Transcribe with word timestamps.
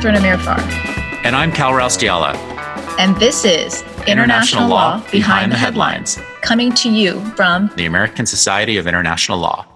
Catherine 0.00 0.22
Amirfar. 0.22 0.58
And 1.26 1.36
I'm 1.36 1.52
Cal 1.52 1.72
Raustiala. 1.72 2.34
And 2.98 3.14
this 3.16 3.44
is 3.44 3.82
International, 3.82 4.08
International 4.08 4.68
Law, 4.68 4.96
Behind, 4.96 5.12
Behind 5.12 5.52
the, 5.52 5.56
the 5.56 5.58
headlines, 5.58 6.14
headlines, 6.14 6.40
coming 6.40 6.72
to 6.72 6.90
you 6.90 7.20
from 7.36 7.70
the 7.76 7.84
American 7.84 8.24
Society 8.24 8.78
of 8.78 8.86
International 8.86 9.36
Law. 9.36 9.66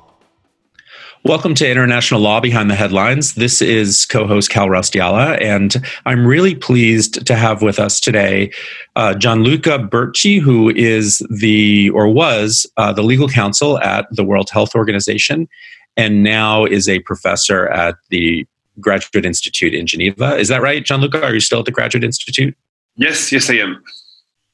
Welcome 1.24 1.54
to 1.56 1.70
International 1.70 2.22
Law 2.22 2.40
Behind 2.40 2.70
the 2.70 2.74
Headlines. 2.74 3.34
This 3.34 3.60
is 3.60 4.06
co 4.06 4.26
host 4.26 4.48
Cal 4.48 4.68
Raustiala, 4.68 5.38
and 5.42 5.76
I'm 6.06 6.26
really 6.26 6.54
pleased 6.54 7.26
to 7.26 7.36
have 7.36 7.60
with 7.60 7.78
us 7.78 8.00
today 8.00 8.50
uh, 8.96 9.12
Gianluca 9.12 9.78
Burci, 9.78 10.40
who 10.40 10.70
is 10.70 11.18
the, 11.28 11.90
or 11.90 12.08
was, 12.08 12.66
uh, 12.78 12.94
the 12.94 13.02
legal 13.02 13.28
counsel 13.28 13.78
at 13.80 14.06
the 14.10 14.24
World 14.24 14.48
Health 14.48 14.74
Organization, 14.74 15.50
and 15.98 16.22
now 16.22 16.64
is 16.64 16.88
a 16.88 17.00
professor 17.00 17.68
at 17.68 17.96
the 18.08 18.46
Graduate 18.80 19.24
Institute 19.24 19.74
in 19.74 19.86
Geneva. 19.86 20.36
Is 20.36 20.48
that 20.48 20.62
right, 20.62 20.84
Gianluca? 20.84 21.22
Are 21.22 21.34
you 21.34 21.40
still 21.40 21.60
at 21.60 21.64
the 21.64 21.72
Graduate 21.72 22.04
Institute? 22.04 22.56
Yes, 22.96 23.32
yes, 23.32 23.50
I 23.50 23.54
am. 23.54 23.82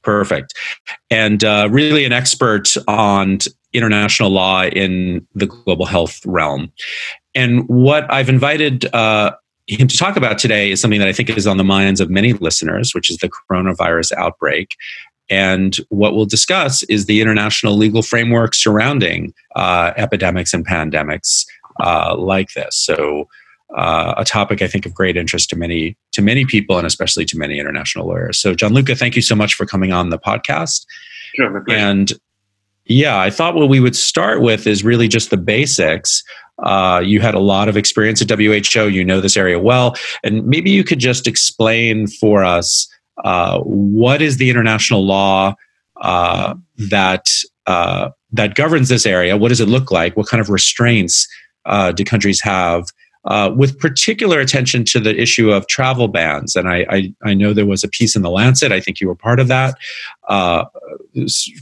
Perfect. 0.03 0.55
And 1.11 1.45
uh, 1.45 1.69
really 1.71 2.05
an 2.05 2.13
expert 2.13 2.75
on 2.89 3.39
international 3.73 4.31
law 4.31 4.65
in 4.65 5.27
the 5.35 5.47
global 5.47 5.87
health 5.87 6.21
realm. 6.25 6.73
And 7.35 7.69
what 7.69 8.11
I've 8.13 8.29
invited 8.29 8.93
uh, 8.95 9.33
him 9.67 9.89
to 9.89 9.97
talk 9.97 10.17
about 10.17 10.39
today 10.39 10.71
is 10.71 10.81
something 10.81 10.99
that 10.99 11.09
I 11.09 11.13
think 11.13 11.31
is 11.31 11.47
on 11.47 11.59
the 11.59 11.65
minds 11.65 12.01
of 12.01 12.11
many 12.11 12.33
listeners, 12.33 12.95
which 12.95 13.11
is 13.11 13.19
the 13.19 13.31
coronavirus 13.31 14.13
outbreak. 14.13 14.75
And 15.29 15.77
what 15.91 16.15
we'll 16.15 16.27
discuss 16.27 16.83
is 16.85 17.07
the 17.07 17.21
international 17.21 17.77
legal 17.77 18.03
framework 18.03 18.55
surrounding 18.55 19.33
uh, 19.55 19.93
epidemics 19.97 20.53
and 20.53 20.67
pandemics 20.67 21.47
uh, 21.79 22.17
like 22.17 22.53
this. 22.55 22.77
So, 22.77 23.29
uh, 23.77 24.15
a 24.17 24.25
topic 24.25 24.63
I 24.63 24.67
think 24.67 24.87
of 24.87 24.95
great 24.95 25.17
interest 25.17 25.51
to 25.51 25.57
many 25.57 25.97
to 26.13 26.23
many 26.23 26.45
people, 26.45 26.77
and 26.77 26.87
especially 26.87 27.25
to 27.27 27.39
many 27.39 27.59
international 27.59 28.07
lawyers. 28.07 28.39
So, 28.39 28.55
Gianluca, 28.55 28.97
thank 28.97 29.17
you 29.17 29.23
so 29.23 29.35
much 29.35 29.55
for 29.55 29.67
coming 29.67 29.93
on 29.93 30.11
the 30.11 30.19
podcast. 30.19 30.87
Sure, 31.37 31.65
and 31.71 32.13
yeah, 32.87 33.21
I 33.21 33.31
thought 33.31 33.55
what 33.55 33.69
we 33.69 33.81
would 33.81 33.95
start 33.95 34.43
with 34.43 34.67
is 34.67 34.83
really 34.85 35.09
just 35.09 35.31
the 35.31 35.37
basics. 35.37 36.23
Uh, 36.63 37.01
you 37.05 37.21
had 37.21 37.35
a 37.35 37.41
lot 37.41 37.69
of 37.69 37.77
experience 37.77 38.21
at 38.21 38.29
WHO. 38.29 38.89
You 38.89 39.05
know 39.05 39.21
this 39.21 39.37
area 39.37 39.59
well, 39.59 39.97
and 40.25 40.47
maybe 40.47 40.71
you 40.71 40.85
could 40.85 40.99
just 40.99 41.27
explain 41.27 42.07
for 42.07 42.45
us 42.45 42.89
uh, 43.25 43.61
what 43.61 44.23
is 44.23 44.39
the 44.39 44.51
international 44.51 45.05
law 45.05 45.55
uh, 46.01 46.55
that 46.77 47.27
uh, 47.67 48.11
that 48.33 48.55
governs 48.55 48.89
this 48.89 49.07
area? 49.07 49.37
What 49.37 49.49
does 49.49 49.61
it 49.61 49.69
look 49.69 49.91
like? 49.91 50.17
What 50.17 50.29
kind 50.29 50.41
of 50.41 50.49
restraints 50.49 51.29
uh, 51.67 51.93
do 51.93 52.05
countries 52.05 52.41
have? 52.41 52.87
Uh, 53.27 53.51
with 53.55 53.79
particular 53.79 54.41
attention 54.41 54.83
to 54.83 54.99
the 54.99 55.15
issue 55.21 55.51
of 55.51 55.67
travel 55.67 56.09
bans. 56.09 56.57
And 56.57 56.71
I, 56.71 56.87
I, 56.89 57.15
I, 57.23 57.35
know 57.35 57.53
there 57.53 57.67
was 57.67 57.85
a 57.85 57.89
piece 57.89 58.17
in 58.17 58.23
the 58.23 58.31
Lancet, 58.31 58.73
I 58.73 58.81
think 58.81 58.99
you 58.99 59.09
were 59.09 59.15
part 59.15 59.39
of 59.39 59.49
that, 59.49 59.77
uh, 60.29 60.65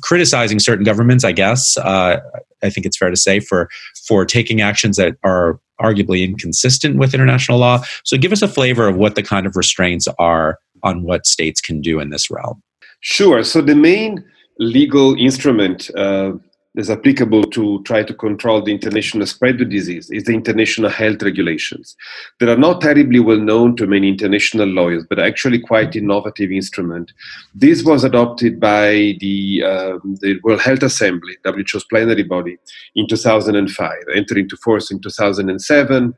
criticizing 0.01 0.61
certain 0.61 0.85
governments, 0.85 1.25
I 1.25 1.33
guess. 1.33 1.77
Uh, 1.77 2.21
I 2.63 2.71
think 2.71 2.87
it's 2.87 2.97
fair 2.97 3.11
to 3.11 3.17
say, 3.17 3.41
for, 3.41 3.69
for 4.07 4.25
taking 4.25 4.61
actions 4.61 4.99
that 4.99 5.17
are 5.25 5.59
arguably 5.81 6.25
inconsistent 6.25 6.97
with 6.97 7.13
international 7.13 7.59
law. 7.59 7.83
So 8.05 8.17
give 8.17 8.31
us 8.31 8.43
a 8.43 8.49
flavor 8.49 8.87
of 8.87 8.97
what 8.97 9.17
the 9.17 9.23
kind 9.25 9.45
of 9.45 9.57
restraints 9.57 10.07
are 10.19 10.61
on 10.85 11.03
what 11.03 11.27
states 11.27 11.61
can 11.61 11.81
do 11.81 11.99
in 11.99 12.11
this 12.11 12.31
realm. 12.31 12.63
Sure. 13.01 13.43
So 13.43 13.61
the 13.61 13.75
main 13.75 14.25
legal 14.59 15.15
instrument 15.15 15.91
uh, 15.97 16.33
is 16.77 16.91
applicable 16.91 17.45
to 17.45 17.83
try 17.85 18.03
to 18.03 18.15
control 18.15 18.63
the 18.63 18.73
international 18.73 19.27
spread 19.27 19.61
of 19.61 19.71
disease 19.71 20.11
is 20.11 20.25
the 20.25 20.33
international 20.33 20.91
health 20.91 21.23
regulations. 21.23 21.97
That 22.39 22.49
are 22.49 22.59
not 22.59 22.81
terribly 22.81 23.21
well 23.21 23.39
known 23.39 23.75
to 23.77 23.87
many 23.87 24.09
international 24.09 24.69
lawyers 24.69 25.05
but 25.09 25.19
actually 25.19 25.61
quite 25.61 25.97
innovative 25.97 26.53
instrument. 26.53 27.13
This 27.55 27.83
was 27.83 28.05
adopted 28.05 28.61
by 28.61 29.17
the, 29.21 29.63
um, 29.65 30.17
the 30.21 30.39
world 30.45 30.61
health 30.61 30.83
assembly 30.83 31.37
who's 31.45 31.85
plenary 31.85 32.23
body 32.23 32.59
in 32.95 33.07
2005 33.09 33.93
entered 34.15 34.39
into 34.39 34.57
force 34.57 34.91
in 34.91 35.01
2007 35.01 36.15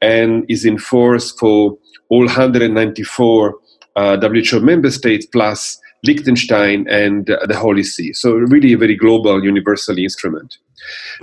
and 0.00 0.44
is 0.50 0.64
in 0.64 0.78
force 0.78 1.30
for 1.32 1.78
all 2.08 2.26
194 2.26 3.54
uh, 3.94 4.16
who 4.16 4.60
member 4.60 4.90
states 4.90 5.26
plus 5.26 5.78
Liechtenstein, 6.04 6.86
and 6.88 7.30
uh, 7.30 7.46
the 7.46 7.56
Holy 7.56 7.82
See. 7.82 8.12
So, 8.12 8.32
really, 8.32 8.72
a 8.72 8.78
very 8.78 8.96
global, 8.96 9.44
universal 9.44 9.98
instrument. 9.98 10.58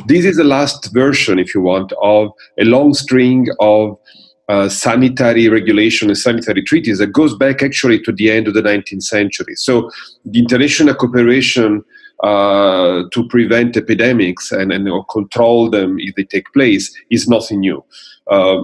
This 0.08 0.26
is 0.26 0.38
the 0.38 0.44
last 0.44 0.94
version, 0.94 1.38
if 1.38 1.54
you 1.54 1.62
want, 1.62 1.92
of 2.02 2.32
a 2.58 2.64
long 2.64 2.94
string 2.94 3.48
of 3.60 3.98
uh, 4.48 4.70
sanitary 4.70 5.50
regulation 5.50 6.10
and 6.10 6.18
sanitary 6.18 6.64
treaties 6.64 6.98
that 7.00 7.08
goes 7.08 7.36
back 7.36 7.62
actually 7.62 8.02
to 8.04 8.12
the 8.12 8.32
end 8.32 8.48
of 8.48 8.54
the 8.54 8.62
19th 8.62 9.04
century. 9.04 9.56
So, 9.56 9.92
the 10.26 10.40
international 10.40 10.96
cooperation 10.96 11.84
uh, 12.24 13.04
to 13.12 13.28
prevent 13.30 13.78
epidemics 13.78 14.52
and, 14.52 14.72
and 14.72 14.88
or 14.90 15.06
control 15.06 15.70
them 15.70 15.98
if 16.00 16.16
they 16.16 16.24
take 16.24 16.52
place 16.54 16.94
is 17.10 17.28
nothing 17.28 17.62
new. 17.62 17.84
Uh, 18.28 18.64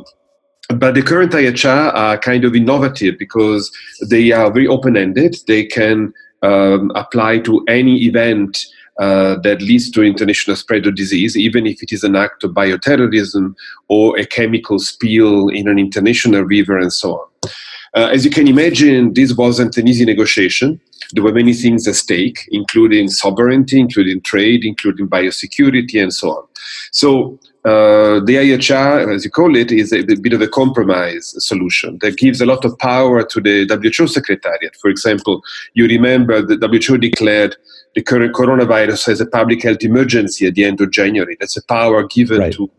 but 0.69 0.95
the 0.95 1.01
current 1.01 1.31
IHR 1.31 1.93
are 1.93 2.17
kind 2.17 2.43
of 2.43 2.55
innovative 2.55 3.17
because 3.17 3.71
they 4.09 4.31
are 4.31 4.51
very 4.51 4.67
open-ended. 4.67 5.37
They 5.47 5.65
can 5.65 6.13
um, 6.41 6.91
apply 6.95 7.39
to 7.39 7.63
any 7.67 8.05
event 8.05 8.65
uh, 8.99 9.37
that 9.39 9.61
leads 9.61 9.91
to 9.91 10.03
international 10.03 10.55
spread 10.55 10.87
of 10.87 10.95
disease, 10.95 11.35
even 11.35 11.67
if 11.67 11.83
it 11.83 11.91
is 11.91 12.03
an 12.03 12.15
act 12.15 12.43
of 12.43 12.51
bioterrorism 12.51 13.53
or 13.89 14.17
a 14.17 14.25
chemical 14.25 14.79
spill 14.79 15.49
in 15.49 15.67
an 15.67 15.77
international 15.77 16.43
river 16.43 16.77
and 16.77 16.93
so 16.93 17.19
on. 17.19 17.49
Uh, 17.95 18.09
as 18.11 18.25
you 18.25 18.31
can 18.31 18.47
imagine, 18.47 19.13
this 19.13 19.33
wasn't 19.33 19.77
an 19.77 19.87
easy 19.87 20.05
negotiation. 20.05 20.79
There 21.11 21.23
were 21.23 21.31
many 21.31 21.53
things 21.53 21.87
at 21.87 21.95
stake, 21.95 22.47
including 22.51 23.09
sovereignty, 23.09 23.79
including 23.79 24.21
trade, 24.21 24.65
including 24.65 25.07
biosecurity, 25.07 26.01
and 26.01 26.13
so 26.13 26.31
on. 26.31 26.47
So 26.91 27.39
uh, 27.65 28.19
the 28.19 28.35
IHR, 28.35 29.11
as 29.15 29.25
you 29.25 29.31
call 29.31 29.55
it, 29.55 29.71
is 29.71 29.91
a, 29.91 29.99
a, 29.99 30.15
bit 30.15 30.33
of 30.33 30.41
a 30.41 30.47
compromise 30.47 31.33
solution 31.43 31.97
that 32.01 32.15
gives 32.15 32.39
a 32.39 32.45
lot 32.45 32.63
of 32.63 32.77
power 32.77 33.23
to 33.23 33.41
the 33.41 33.65
WHO 33.67 34.05
Secretariat. 34.05 34.75
For 34.75 34.87
example, 34.87 35.41
you 35.73 35.87
remember 35.87 36.43
the 36.43 36.57
WHO 36.57 36.99
declared 36.99 37.55
the 37.95 38.03
current 38.03 38.35
coronavirus 38.35 39.07
as 39.07 39.19
a 39.19 39.25
public 39.25 39.63
health 39.63 39.81
emergency 39.81 40.45
at 40.45 40.53
the 40.53 40.63
end 40.63 40.79
of 40.79 40.91
January. 40.91 41.37
That's 41.39 41.57
a 41.57 41.65
power 41.65 42.03
given 42.03 42.39
right. 42.39 42.53
to 42.53 42.69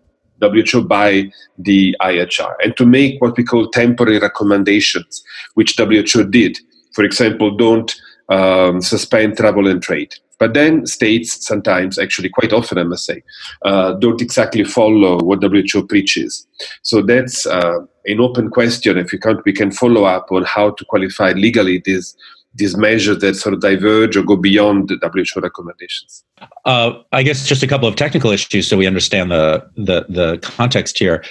WHO 0.40 0.84
by 0.84 1.32
the 1.58 1.96
IHR, 2.00 2.54
and 2.62 2.76
to 2.76 2.86
make 2.86 3.20
what 3.20 3.36
we 3.36 3.42
call 3.42 3.68
temporary 3.70 4.20
recommendations, 4.20 5.24
which 5.54 5.76
WHO 5.76 6.22
did. 6.30 6.60
For 6.92 7.02
example, 7.02 7.56
don't 7.56 7.92
um, 8.28 8.80
suspend 8.80 9.36
travel 9.36 9.66
and 9.66 9.82
trade. 9.82 10.14
But 10.38 10.54
then 10.54 10.86
states 10.86 11.46
sometimes, 11.46 11.98
actually 11.98 12.28
quite 12.28 12.52
often, 12.52 12.78
I 12.78 12.82
must 12.82 13.06
say, 13.06 13.22
uh, 13.64 13.92
don't 13.94 14.20
exactly 14.20 14.64
follow 14.64 15.18
what 15.22 15.42
WHO 15.42 15.86
preaches. 15.86 16.46
So 16.82 17.02
that's 17.02 17.46
uh, 17.46 17.80
an 18.04 18.20
open 18.20 18.50
question. 18.50 18.98
If 18.98 19.12
we 19.12 19.18
can, 19.18 19.40
we 19.44 19.52
can 19.52 19.70
follow 19.70 20.04
up 20.04 20.30
on 20.30 20.44
how 20.44 20.70
to 20.70 20.84
qualify 20.84 21.32
legally 21.32 21.82
these 21.84 22.16
these 22.56 22.76
measures 22.76 23.18
that 23.18 23.36
sort 23.36 23.52
of 23.52 23.60
diverge 23.60 24.16
or 24.16 24.22
go 24.22 24.34
beyond 24.34 24.88
the 24.88 24.98
WHO 25.02 25.40
recommendations. 25.40 26.24
Uh, 26.64 26.92
I 27.12 27.22
guess 27.22 27.46
just 27.46 27.62
a 27.62 27.66
couple 27.66 27.86
of 27.86 27.96
technical 27.96 28.30
issues 28.30 28.66
so 28.66 28.76
we 28.78 28.86
understand 28.86 29.30
the 29.30 29.68
the, 29.76 30.06
the 30.08 30.38
context 30.42 30.98
here. 30.98 31.22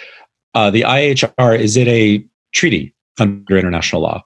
Uh, 0.53 0.69
the 0.69 0.81
IHR 0.81 1.57
is 1.59 1.77
it 1.77 1.87
a 1.87 2.23
treaty 2.53 2.93
under 3.19 3.57
international 3.57 4.03
law? 4.03 4.23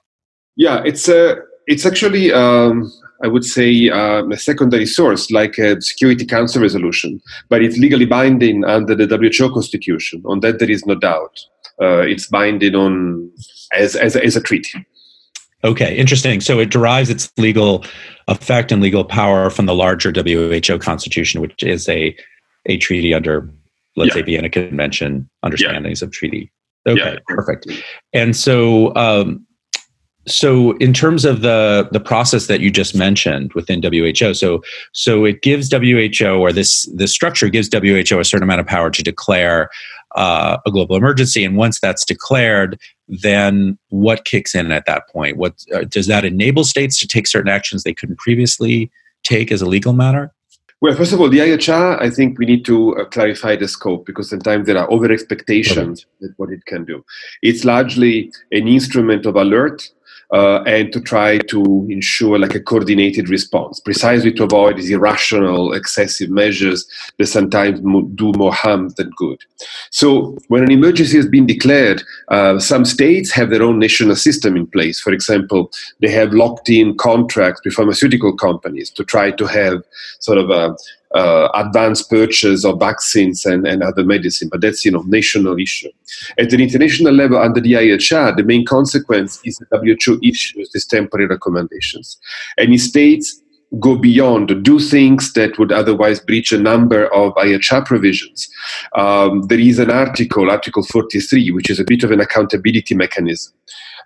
Yeah, 0.56 0.82
it's 0.84 1.08
a 1.08 1.38
it's 1.66 1.86
actually 1.86 2.32
um, 2.32 2.92
I 3.22 3.28
would 3.28 3.44
say, 3.44 3.90
uh, 3.90 4.24
a 4.26 4.36
secondary 4.36 4.86
source 4.86 5.30
like 5.30 5.58
a 5.58 5.80
Security 5.80 6.24
Council 6.24 6.62
resolution, 6.62 7.20
but 7.48 7.62
it's 7.62 7.76
legally 7.76 8.06
binding 8.06 8.64
under 8.64 8.94
the 8.94 9.06
WHO 9.06 9.52
Constitution. 9.52 10.22
On 10.24 10.40
that, 10.40 10.58
there 10.58 10.70
is 10.70 10.86
no 10.86 10.94
doubt. 10.94 11.38
Uh, 11.80 12.00
it's 12.00 12.26
binding 12.26 12.74
on 12.74 13.30
as, 13.72 13.96
as, 13.96 14.16
as 14.16 14.36
a 14.36 14.40
treaty. 14.40 14.86
Okay, 15.62 15.96
interesting. 15.96 16.40
So 16.40 16.58
it 16.58 16.70
derives 16.70 17.10
its 17.10 17.30
legal 17.36 17.84
effect 18.28 18.72
and 18.72 18.80
legal 18.80 19.04
power 19.04 19.50
from 19.50 19.66
the 19.66 19.74
larger 19.74 20.12
WHO 20.12 20.78
Constitution, 20.78 21.40
which 21.40 21.62
is 21.62 21.88
a 21.88 22.16
a 22.66 22.76
treaty 22.76 23.14
under, 23.14 23.50
let's 23.96 24.14
yeah. 24.14 24.20
say, 24.20 24.22
Vienna 24.22 24.50
Convention 24.50 25.28
understandings 25.42 26.02
yeah. 26.02 26.06
of 26.06 26.12
treaty. 26.12 26.52
Okay, 26.86 27.12
yeah. 27.12 27.18
perfect. 27.26 27.66
And 28.12 28.36
so, 28.36 28.94
um, 28.96 29.46
so 30.26 30.72
in 30.76 30.92
terms 30.92 31.24
of 31.24 31.40
the 31.40 31.88
the 31.92 32.00
process 32.00 32.46
that 32.46 32.60
you 32.60 32.70
just 32.70 32.94
mentioned 32.94 33.52
within 33.54 33.82
WHO, 33.82 34.34
so 34.34 34.62
so 34.92 35.24
it 35.24 35.42
gives 35.42 35.70
WHO 35.72 36.38
or 36.38 36.52
this 36.52 36.84
this 36.94 37.12
structure 37.12 37.48
gives 37.48 37.68
WHO 37.72 38.18
a 38.18 38.24
certain 38.24 38.42
amount 38.42 38.60
of 38.60 38.66
power 38.66 38.90
to 38.90 39.02
declare 39.02 39.70
uh, 40.16 40.58
a 40.66 40.70
global 40.70 40.96
emergency, 40.96 41.44
and 41.44 41.56
once 41.56 41.80
that's 41.80 42.04
declared, 42.04 42.78
then 43.08 43.78
what 43.88 44.24
kicks 44.24 44.54
in 44.54 44.72
at 44.72 44.86
that 44.86 45.08
point? 45.08 45.36
What 45.36 45.64
uh, 45.74 45.84
does 45.84 46.06
that 46.08 46.24
enable 46.24 46.64
states 46.64 46.98
to 47.00 47.08
take 47.08 47.26
certain 47.26 47.50
actions 47.50 47.82
they 47.82 47.94
couldn't 47.94 48.18
previously 48.18 48.90
take 49.22 49.50
as 49.50 49.62
a 49.62 49.66
legal 49.66 49.92
matter? 49.92 50.32
Well, 50.82 50.94
first 50.94 51.12
of 51.12 51.20
all, 51.20 51.28
the 51.28 51.38
IHR, 51.38 52.00
I 52.00 52.08
think 52.08 52.38
we 52.38 52.46
need 52.46 52.64
to 52.64 52.96
uh, 52.96 53.04
clarify 53.04 53.54
the 53.54 53.68
scope 53.68 54.06
because 54.06 54.30
sometimes 54.30 54.66
there 54.66 54.78
are 54.78 54.90
over 54.90 55.12
expectations 55.12 56.06
okay. 56.06 56.28
that 56.28 56.38
what 56.38 56.50
it 56.50 56.64
can 56.64 56.86
do. 56.86 57.04
It's 57.42 57.66
largely 57.66 58.32
an 58.50 58.66
instrument 58.66 59.26
of 59.26 59.36
alert 59.36 59.90
uh, 60.32 60.62
and 60.62 60.92
to 60.92 61.00
try 61.00 61.38
to 61.38 61.86
ensure 61.90 62.38
like 62.38 62.54
a 62.54 62.60
coordinated 62.60 63.28
response, 63.28 63.80
precisely 63.80 64.32
to 64.32 64.44
avoid 64.44 64.76
these 64.76 64.90
irrational, 64.90 65.72
excessive 65.72 66.30
measures 66.30 66.86
that 67.18 67.26
sometimes 67.26 67.80
do 68.14 68.32
more 68.36 68.52
harm 68.52 68.90
than 68.96 69.10
good. 69.16 69.38
So, 69.90 70.38
when 70.48 70.62
an 70.62 70.70
emergency 70.70 71.16
has 71.16 71.26
been 71.26 71.46
declared, 71.46 72.02
uh, 72.28 72.58
some 72.58 72.84
states 72.84 73.30
have 73.32 73.50
their 73.50 73.62
own 73.62 73.78
national 73.78 74.16
system 74.16 74.56
in 74.56 74.66
place. 74.66 75.00
For 75.00 75.12
example, 75.12 75.70
they 76.00 76.10
have 76.10 76.32
locked-in 76.32 76.96
contracts 76.96 77.62
with 77.64 77.74
pharmaceutical 77.74 78.36
companies 78.36 78.90
to 78.90 79.04
try 79.04 79.30
to 79.32 79.46
have 79.46 79.82
sort 80.20 80.38
of 80.38 80.50
a 80.50 80.76
uh, 81.14 81.48
advanced 81.54 82.08
purchase 82.08 82.64
of 82.64 82.78
vaccines 82.78 83.44
and, 83.44 83.66
and 83.66 83.82
other 83.82 84.04
medicine, 84.04 84.48
but 84.50 84.60
that's 84.60 84.84
you 84.84 84.90
know 84.90 85.02
national 85.02 85.58
issue. 85.58 85.90
At 86.38 86.52
an 86.52 86.60
international 86.60 87.12
level, 87.12 87.38
under 87.38 87.60
the 87.60 87.72
IHR, 87.72 88.36
the 88.36 88.44
main 88.44 88.64
consequence 88.64 89.40
is 89.44 89.58
the 89.58 89.78
WHO 89.78 90.18
issues 90.22 90.70
these 90.72 90.86
temporary 90.86 91.26
recommendations, 91.26 92.18
and 92.56 92.80
states 92.80 93.42
go 93.78 93.96
beyond, 93.96 94.64
do 94.64 94.80
things 94.80 95.32
that 95.34 95.56
would 95.58 95.70
otherwise 95.70 96.18
breach 96.18 96.50
a 96.50 96.58
number 96.58 97.06
of 97.14 97.32
IHR 97.34 97.86
provisions. 97.86 98.48
Um, 98.96 99.42
there 99.42 99.60
is 99.60 99.78
an 99.78 99.90
article, 99.90 100.50
Article 100.50 100.82
43, 100.82 101.52
which 101.52 101.70
is 101.70 101.78
a 101.78 101.84
bit 101.84 102.02
of 102.02 102.10
an 102.10 102.20
accountability 102.20 102.96
mechanism. 102.96 103.52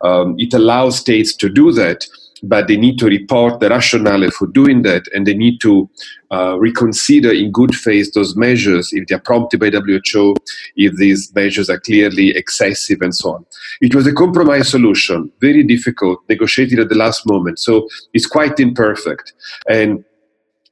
Um, 0.02 0.34
it 0.38 0.52
allows 0.52 0.98
states 0.98 1.34
to 1.36 1.48
do 1.48 1.72
that 1.72 2.04
but 2.48 2.68
they 2.68 2.76
need 2.76 2.98
to 2.98 3.06
report 3.06 3.60
the 3.60 3.68
rationale 3.68 4.30
for 4.30 4.46
doing 4.48 4.82
that 4.82 5.06
and 5.14 5.26
they 5.26 5.34
need 5.34 5.60
to 5.60 5.88
uh, 6.30 6.58
reconsider 6.58 7.32
in 7.32 7.50
good 7.50 7.74
faith 7.74 8.12
those 8.14 8.36
measures 8.36 8.92
if 8.92 9.06
they 9.06 9.14
are 9.14 9.20
prompted 9.20 9.60
by 9.60 9.70
WHO, 9.70 10.34
if 10.76 10.94
these 10.96 11.34
measures 11.34 11.70
are 11.70 11.80
clearly 11.80 12.30
excessive 12.30 13.00
and 13.00 13.14
so 13.14 13.34
on. 13.34 13.46
It 13.80 13.94
was 13.94 14.06
a 14.06 14.12
compromise 14.12 14.68
solution, 14.68 15.30
very 15.40 15.62
difficult, 15.62 16.20
negotiated 16.28 16.80
at 16.80 16.88
the 16.88 16.96
last 16.96 17.26
moment, 17.26 17.58
so 17.58 17.88
it's 18.12 18.26
quite 18.26 18.60
imperfect. 18.60 19.32
And 19.68 20.04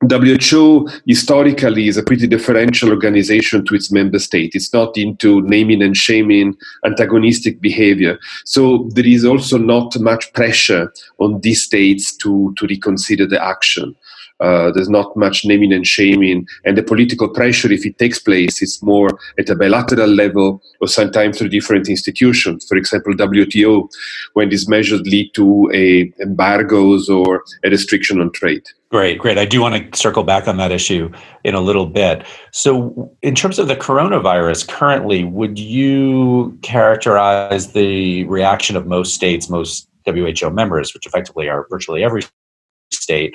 WHO 0.09 0.89
historically 1.07 1.87
is 1.87 1.97
a 1.97 2.03
pretty 2.03 2.27
differential 2.27 2.91
organization 2.91 3.65
to 3.67 3.75
its 3.75 3.93
member 3.93 4.19
state. 4.19 4.55
It's 4.55 4.73
not 4.73 4.99
into 4.99 5.43
naming 5.43 5.83
and 5.83 5.97
shaming 5.97 6.57
antagonistic 6.85 7.61
behavior. 7.61 8.19
So 8.45 8.89
there 8.95 9.07
is 9.07 9.25
also 9.25 9.59
not 9.59 9.99
much 10.01 10.33
pressure 10.33 10.93
on 11.19 11.41
these 11.41 11.63
states 11.63 12.17
to, 12.17 12.53
to 12.57 12.67
reconsider 12.67 13.27
the 13.27 13.43
action. 13.43 13.95
Uh, 14.41 14.71
there's 14.73 14.89
not 14.89 15.17
much 15.17 15.45
naming 15.45 15.73
and 15.73 15.87
shaming, 15.87 16.47
and 16.65 16.77
the 16.77 16.83
political 16.83 17.29
pressure, 17.29 17.71
if 17.71 17.87
it 17.87 17.99
takes 17.99 18.19
place, 18.19 18.61
is 18.63 18.83
more 18.83 19.09
at 19.39 19.49
a 19.49 19.55
bilateral 19.55 20.09
level 20.09 20.63
or 20.81 20.89
sometimes 20.89 21.39
through 21.39 21.49
different 21.49 21.89
institutions. 21.89 22.67
For 22.69 22.77
example, 22.77 23.15
WTO, 23.15 23.89
when 24.35 24.49
these 24.49 24.69
measures 24.69 25.01
lead 25.03 25.33
to 25.35 25.71
a 25.73 26.13
embargoes 26.21 27.09
or 27.09 27.45
a 27.65 27.71
restriction 27.71 28.21
on 28.21 28.33
trade. 28.33 28.63
Great, 28.91 29.19
great. 29.19 29.39
I 29.39 29.47
do 29.47 29.61
want 29.63 29.93
to 29.93 29.99
circle 29.99 30.23
back 30.23 30.47
on 30.47 30.59
that 30.59 30.71
issue 30.71 31.11
in 31.45 31.55
a 31.55 31.61
little 31.61 31.87
bit. 31.87 32.27
So, 32.51 33.11
in 33.23 33.35
terms 33.35 33.59
of 33.59 33.67
the 33.69 33.77
coronavirus 33.77 34.69
currently, 34.69 35.25
would 35.25 35.59
you 35.59 36.59
characterize 36.61 37.73
the 37.73 38.25
reaction 38.25 38.77
of 38.77 38.87
most 38.87 39.15
states, 39.15 39.49
most 39.49 39.89
WHO 40.05 40.51
members, 40.51 40.93
which 40.93 41.07
effectively 41.07 41.49
are 41.49 41.67
virtually 41.71 42.05
every 42.05 42.23
state, 42.93 43.35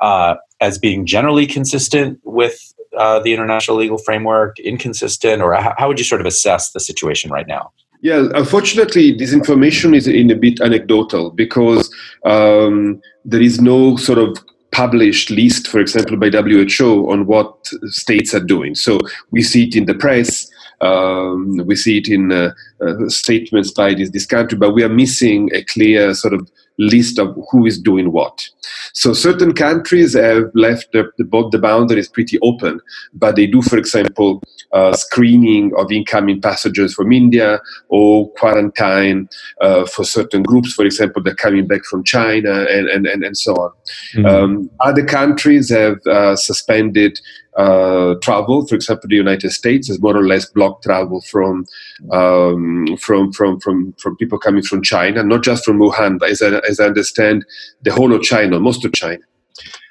uh, 0.00 0.36
as 0.60 0.78
being 0.78 1.06
generally 1.06 1.46
consistent 1.46 2.18
with 2.24 2.74
uh, 2.96 3.18
the 3.20 3.32
international 3.32 3.76
legal 3.76 3.98
framework, 3.98 4.58
inconsistent, 4.60 5.42
or 5.42 5.54
how, 5.54 5.88
would 5.88 5.98
you 5.98 6.04
sort 6.04 6.20
of 6.20 6.26
assess 6.26 6.70
the 6.70 6.80
situation 6.80 7.30
right 7.30 7.46
now? 7.46 7.72
Yeah, 8.00 8.28
unfortunately, 8.34 9.12
this 9.12 9.32
information 9.32 9.94
is 9.94 10.06
in 10.06 10.30
a 10.30 10.36
bit 10.36 10.60
anecdotal 10.60 11.30
because 11.30 11.92
um, 12.24 13.00
there 13.24 13.40
is 13.40 13.60
no 13.60 13.96
sort 13.96 14.18
of 14.18 14.36
published 14.72 15.30
list, 15.30 15.68
for 15.68 15.80
example, 15.80 16.16
by 16.16 16.28
WHO 16.28 17.10
on 17.10 17.26
what 17.26 17.66
states 17.86 18.34
are 18.34 18.44
doing. 18.44 18.74
So 18.74 18.98
we 19.30 19.42
see 19.42 19.64
it 19.64 19.76
in 19.76 19.86
the 19.86 19.94
press, 19.94 20.50
um, 20.80 21.62
we 21.64 21.76
see 21.76 21.98
it 21.98 22.08
in 22.08 22.32
uh, 22.32 22.52
uh, 22.84 23.08
statements 23.08 23.70
by 23.70 23.94
this, 23.94 24.10
this 24.10 24.26
country, 24.26 24.58
but 24.58 24.74
we 24.74 24.82
are 24.82 24.88
missing 24.88 25.48
a 25.54 25.64
clear 25.64 26.12
sort 26.14 26.34
of 26.34 26.50
list 26.78 27.18
of 27.18 27.36
who 27.50 27.66
is 27.66 27.78
doing 27.78 28.12
what. 28.12 28.48
So 28.92 29.12
certain 29.12 29.52
countries 29.54 30.14
have 30.14 30.50
left 30.54 30.92
the, 30.92 31.10
the, 31.18 31.48
the 31.50 31.58
boundaries 31.58 32.08
pretty 32.08 32.38
open, 32.40 32.80
but 33.12 33.36
they 33.36 33.46
do, 33.46 33.62
for 33.62 33.78
example, 33.78 34.42
uh, 34.72 34.92
screening 34.94 35.72
of 35.76 35.92
incoming 35.92 36.40
passengers 36.40 36.94
from 36.94 37.12
India 37.12 37.60
or 37.88 38.30
quarantine 38.32 39.28
uh, 39.60 39.86
for 39.86 40.04
certain 40.04 40.42
groups, 40.42 40.72
for 40.72 40.84
example, 40.84 41.22
they're 41.22 41.34
coming 41.34 41.66
back 41.66 41.84
from 41.84 42.02
China 42.02 42.66
and, 42.68 42.88
and, 42.88 43.06
and, 43.06 43.24
and 43.24 43.36
so 43.36 43.54
on. 43.54 43.70
Mm-hmm. 44.14 44.26
Um, 44.26 44.70
other 44.80 45.04
countries 45.04 45.70
have 45.70 45.98
uh, 46.06 46.34
suspended 46.36 47.20
uh, 47.56 48.14
travel. 48.20 48.66
For 48.66 48.74
example, 48.74 49.08
the 49.08 49.16
United 49.16 49.50
States 49.50 49.88
has 49.88 50.00
more 50.00 50.16
or 50.16 50.26
less 50.26 50.46
blocked 50.46 50.84
travel 50.84 51.20
from 51.20 51.66
um, 52.10 52.96
from 52.98 53.32
from 53.32 53.60
from 53.60 53.92
from 53.98 54.16
people 54.16 54.38
coming 54.38 54.62
from 54.62 54.82
China, 54.82 55.22
not 55.22 55.42
just 55.42 55.64
from 55.64 55.78
Wuhan, 55.78 56.18
but 56.18 56.30
as 56.30 56.42
I, 56.42 56.60
as 56.68 56.80
I 56.80 56.86
understand, 56.86 57.44
the 57.82 57.92
whole 57.92 58.12
of 58.14 58.22
China, 58.22 58.58
most 58.60 58.84
of 58.84 58.92
China. 58.92 59.22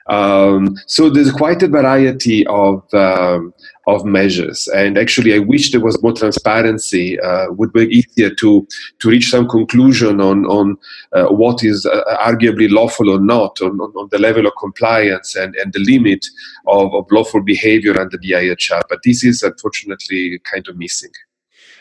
Um, 0.08 0.76
so 0.86 1.10
there's 1.10 1.32
quite 1.32 1.64
a 1.64 1.68
variety 1.68 2.46
of 2.48 2.84
um, 2.94 3.54
of 3.88 4.06
measures, 4.06 4.68
and 4.74 4.98
actually, 4.98 5.34
I 5.34 5.40
wish 5.40 5.72
there 5.72 5.82
was 5.82 6.02
more 6.04 6.14
transparency. 6.14 7.20
Uh, 7.20 7.48
would 7.52 7.72
be 7.72 7.84
easier 7.84 8.30
to 8.36 8.68
to 9.00 9.10
reach 9.10 9.30
some 9.30 9.48
conclusion 9.48 10.20
on 10.20 10.46
on 10.46 10.78
uh, 11.14 11.28
what 11.28 11.64
is 11.64 11.86
uh, 11.86 12.04
arguably 12.20 12.70
lawful 12.70 13.10
or 13.10 13.20
not 13.20 13.62
on, 13.62 13.80
on, 13.80 13.92
on, 13.96 14.10
the 14.12 14.20
level 14.20 14.46
of 14.46 14.54
compliance 14.60 15.36
and, 15.36 15.56
and 15.56 15.72
the 15.72 15.80
limit 15.80 16.26
of, 16.68 16.94
of 16.94 17.06
lawful 17.12 17.42
behavior 17.42 18.00
under 18.00 18.18
the 18.18 18.32
IHR. 18.32 18.82
But 18.90 19.00
this 19.04 19.24
is 19.24 19.42
unfortunately 19.42 20.40
kind 20.52 20.68
of 20.68 20.78
missing. 20.78 21.12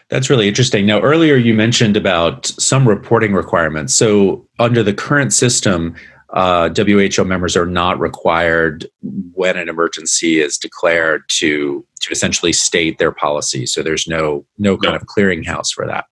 That's 0.08 0.28
really 0.28 0.48
interesting. 0.48 0.86
Now, 0.86 1.00
earlier 1.00 1.36
you 1.36 1.54
mentioned 1.54 1.96
about 1.96 2.46
some 2.46 2.86
reporting 2.86 3.32
requirements. 3.32 3.94
So, 3.94 4.46
under 4.58 4.82
the 4.82 4.92
current 4.92 5.32
system, 5.32 5.94
uh, 6.32 6.70
WHO 6.74 7.24
members 7.24 7.56
are 7.56 7.66
not 7.66 8.00
required 8.00 8.86
when 9.34 9.56
an 9.56 9.68
emergency 9.68 10.40
is 10.40 10.56
declared 10.56 11.22
to 11.28 11.86
to 12.00 12.10
essentially 12.10 12.52
state 12.52 12.98
their 12.98 13.12
policy. 13.12 13.66
So 13.66 13.82
there's 13.82 14.08
no 14.08 14.46
no 14.58 14.76
kind 14.76 14.92
no. 14.92 14.96
of 14.96 15.06
clearinghouse 15.06 15.72
for 15.72 15.86
that. 15.86 16.06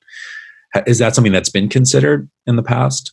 Is 0.86 0.98
that 0.98 1.14
something 1.14 1.32
that's 1.32 1.48
been 1.48 1.68
considered 1.68 2.30
in 2.46 2.56
the 2.56 2.62
past? 2.62 3.12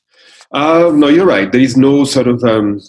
Uh, 0.51 0.91
no, 0.93 1.07
you're 1.07 1.25
right. 1.25 1.51
There 1.51 1.61
is 1.61 1.75
no 1.75 2.03
sort 2.03 2.27
of 2.27 2.43
um, 2.43 2.79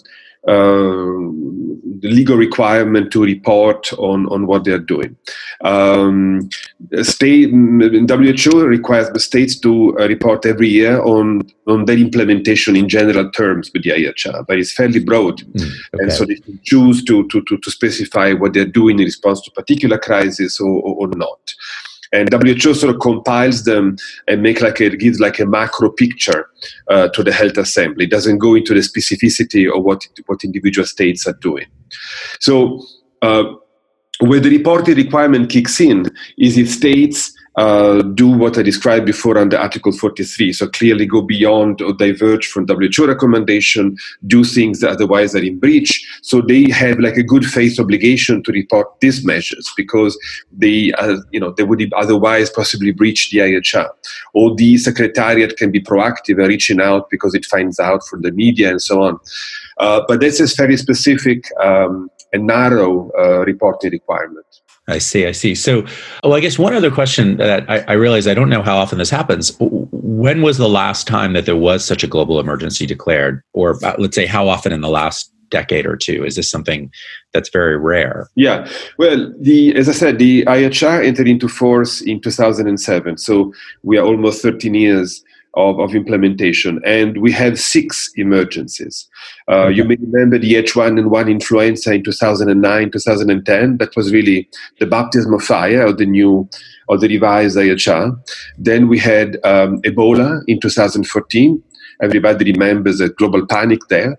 uh, 0.47 1.58
the 1.83 2.09
legal 2.09 2.37
requirement 2.37 3.11
to 3.11 3.23
report 3.23 3.91
on, 3.93 4.27
on 4.27 4.47
what 4.47 4.63
they're 4.63 4.79
doing. 4.79 5.15
Um, 5.63 6.49
state 7.01 7.49
WHO 7.51 8.65
requires 8.65 9.09
the 9.09 9.19
states 9.19 9.59
to 9.59 9.97
uh, 9.99 10.07
report 10.07 10.45
every 10.45 10.69
year 10.69 11.01
on, 11.01 11.41
on 11.67 11.85
their 11.85 11.97
implementation 11.97 12.75
in 12.75 12.89
general 12.89 13.29
terms 13.31 13.71
with 13.73 13.83
the 13.83 13.91
IHR, 13.91 14.45
but 14.47 14.57
it's 14.57 14.73
fairly 14.73 14.99
broad, 14.99 15.39
mm, 15.39 15.61
okay. 15.61 16.03
and 16.03 16.11
so 16.11 16.25
they 16.25 16.39
choose 16.63 17.03
to, 17.05 17.27
to, 17.27 17.41
to, 17.43 17.57
to 17.57 17.71
specify 17.71 18.33
what 18.33 18.53
they're 18.53 18.65
doing 18.65 18.99
in 18.99 19.05
response 19.05 19.41
to 19.41 19.51
particular 19.51 19.97
crisis 19.97 20.59
or, 20.59 20.81
or, 20.81 21.07
or 21.07 21.07
not 21.15 21.39
and 22.11 22.31
WHO 22.31 22.73
sort 22.73 22.93
of 22.93 23.01
compiles 23.01 23.63
them 23.63 23.97
and 24.27 24.41
make 24.41 24.61
like 24.61 24.81
it 24.81 24.99
gives 24.99 25.19
like 25.19 25.39
a 25.39 25.45
macro 25.45 25.91
picture 25.91 26.49
uh, 26.89 27.07
to 27.09 27.23
the 27.23 27.31
health 27.31 27.57
assembly. 27.57 28.05
It 28.05 28.11
doesn't 28.11 28.39
go 28.39 28.55
into 28.55 28.73
the 28.73 28.81
specificity 28.81 29.71
of 29.73 29.83
what 29.83 30.07
what 30.25 30.43
individual 30.43 30.85
states 30.85 31.27
are 31.27 31.37
doing. 31.41 31.67
So. 32.39 32.83
Uh, 33.21 33.55
where 34.21 34.39
the 34.41 34.49
reporting 34.49 34.95
requirement 34.95 35.49
kicks 35.49 35.79
in 35.79 36.05
is 36.37 36.57
if 36.57 36.69
states 36.69 37.31
uh, 37.59 38.01
do 38.01 38.29
what 38.29 38.57
I 38.57 38.61
described 38.61 39.05
before 39.05 39.37
under 39.37 39.57
Article 39.57 39.91
43. 39.91 40.53
So 40.53 40.69
clearly 40.69 41.05
go 41.05 41.21
beyond 41.21 41.81
or 41.81 41.91
diverge 41.91 42.47
from 42.47 42.65
WHO 42.65 43.05
recommendation, 43.05 43.97
do 44.27 44.45
things 44.45 44.79
that 44.79 44.91
otherwise 44.91 45.35
are 45.35 45.43
in 45.43 45.59
breach. 45.59 45.91
So 46.21 46.39
they 46.39 46.69
have 46.69 46.99
like 46.99 47.17
a 47.17 47.23
good 47.23 47.45
faith 47.45 47.77
obligation 47.77 48.43
to 48.43 48.53
report 48.53 48.87
these 49.01 49.25
measures 49.25 49.69
because 49.75 50.17
they, 50.53 50.93
uh, 50.93 51.17
you 51.31 51.39
know, 51.41 51.51
they 51.51 51.63
would 51.63 51.91
otherwise 51.97 52.49
possibly 52.49 52.93
breach 52.93 53.29
the 53.29 53.39
IHR. 53.39 53.89
Or 54.33 54.55
the 54.55 54.77
secretariat 54.77 55.57
can 55.57 55.69
be 55.69 55.81
proactive 55.81 56.41
in 56.41 56.47
reaching 56.47 56.79
out 56.79 57.09
because 57.09 57.35
it 57.35 57.45
finds 57.45 57.77
out 57.77 58.07
from 58.07 58.21
the 58.21 58.31
media 58.31 58.69
and 58.69 58.81
so 58.81 59.03
on. 59.03 59.19
Uh, 59.79 60.01
but 60.07 60.21
this 60.21 60.39
is 60.39 60.55
very 60.55 60.77
specific 60.77 61.43
um, 61.61 62.09
and 62.31 62.47
narrow 62.47 63.11
uh, 63.19 63.39
reporting 63.39 63.91
requirement. 63.91 64.45
I 64.89 64.97
see. 64.97 65.25
I 65.25 65.31
see. 65.31 65.55
So, 65.55 65.85
well, 66.23 66.33
I 66.33 66.39
guess 66.39 66.57
one 66.57 66.73
other 66.73 66.91
question 66.91 67.37
that 67.37 67.69
I, 67.69 67.79
I, 67.87 67.93
realize 67.93 68.27
I 68.27 68.33
don't 68.33 68.49
know 68.49 68.61
how 68.61 68.77
often 68.77 68.97
this 68.97 69.09
happens. 69.09 69.55
When 69.59 70.41
was 70.41 70.57
the 70.57 70.69
last 70.69 71.07
time 71.07 71.33
that 71.33 71.45
there 71.45 71.55
was 71.55 71.85
such 71.85 72.03
a 72.03 72.07
global 72.07 72.39
emergency 72.39 72.85
declared, 72.85 73.41
or 73.53 73.83
uh, 73.85 73.95
let's 73.97 74.15
say 74.15 74.25
how 74.25 74.47
often 74.47 74.71
in 74.71 74.81
the 74.81 74.89
last 74.89 75.31
decade 75.49 75.85
or 75.85 75.95
two? 75.95 76.23
Is 76.25 76.35
this 76.35 76.49
something 76.49 76.91
that's 77.33 77.49
very 77.49 77.77
rare? 77.77 78.29
Yeah. 78.35 78.69
Well, 78.97 79.33
the 79.39 79.75
as 79.75 79.89
I 79.89 79.93
said, 79.93 80.19
the 80.19 80.43
IHR 80.45 81.05
entered 81.05 81.27
into 81.27 81.47
force 81.47 82.01
in 82.01 82.21
2007, 82.21 83.17
so 83.17 83.53
we 83.83 83.97
are 83.97 84.05
almost 84.05 84.41
13 84.41 84.73
years 84.73 85.23
of, 85.55 85.79
of 85.79 85.95
implementation. 85.95 86.79
And 86.85 87.17
we 87.21 87.31
have 87.33 87.59
six 87.59 88.11
emergencies. 88.15 89.07
Uh, 89.49 89.67
You 89.67 89.83
may 89.83 89.95
remember 89.95 90.37
the 90.37 90.53
H1N1 90.55 91.29
influenza 91.29 91.93
in 91.93 92.03
2009, 92.03 92.91
2010. 92.91 93.77
That 93.77 93.95
was 93.95 94.11
really 94.13 94.47
the 94.79 94.85
baptism 94.85 95.33
of 95.33 95.43
fire 95.43 95.83
of 95.85 95.97
the 95.97 96.05
new, 96.05 96.47
of 96.89 97.01
the 97.01 97.07
revised 97.07 97.57
IHR. 97.57 98.17
Then 98.57 98.87
we 98.87 98.99
had 98.99 99.37
um, 99.43 99.81
Ebola 99.81 100.41
in 100.47 100.59
2014. 100.59 101.63
Everybody 102.01 102.51
remembers 102.51 103.01
a 103.01 103.09
global 103.09 103.45
panic 103.45 103.79
there. 103.89 104.17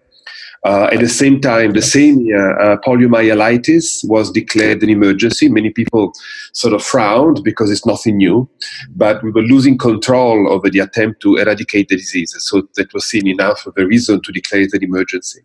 Uh, 0.63 0.89
at 0.93 1.01
the 1.01 1.09
same 1.09 1.41
time, 1.41 1.73
the 1.73 1.81
same 1.81 2.21
year, 2.21 2.59
uh, 2.59 2.77
poliomyelitis 2.85 4.07
was 4.09 4.31
declared 4.31 4.83
an 4.83 4.91
emergency. 4.91 5.49
Many 5.49 5.71
people 5.71 6.13
sort 6.53 6.75
of 6.75 6.83
frowned 6.83 7.43
because 7.43 7.71
it's 7.71 7.87
nothing 7.87 8.19
new, 8.19 8.49
but 8.91 9.23
we 9.23 9.31
were 9.31 9.43
losing 9.43 9.79
control 9.79 10.53
over 10.53 10.69
the 10.69 10.81
attempt 10.81 11.23
to 11.23 11.37
eradicate 11.37 11.89
the 11.89 11.97
disease. 11.97 12.35
So 12.39 12.69
that 12.77 12.93
was 12.93 13.07
seen 13.07 13.27
enough 13.27 13.67
of 13.67 13.73
a 13.79 13.87
reason 13.87 14.21
to 14.21 14.33
declare 14.33 14.63
it 14.63 14.75
an 14.75 14.85
emergency. 14.85 15.41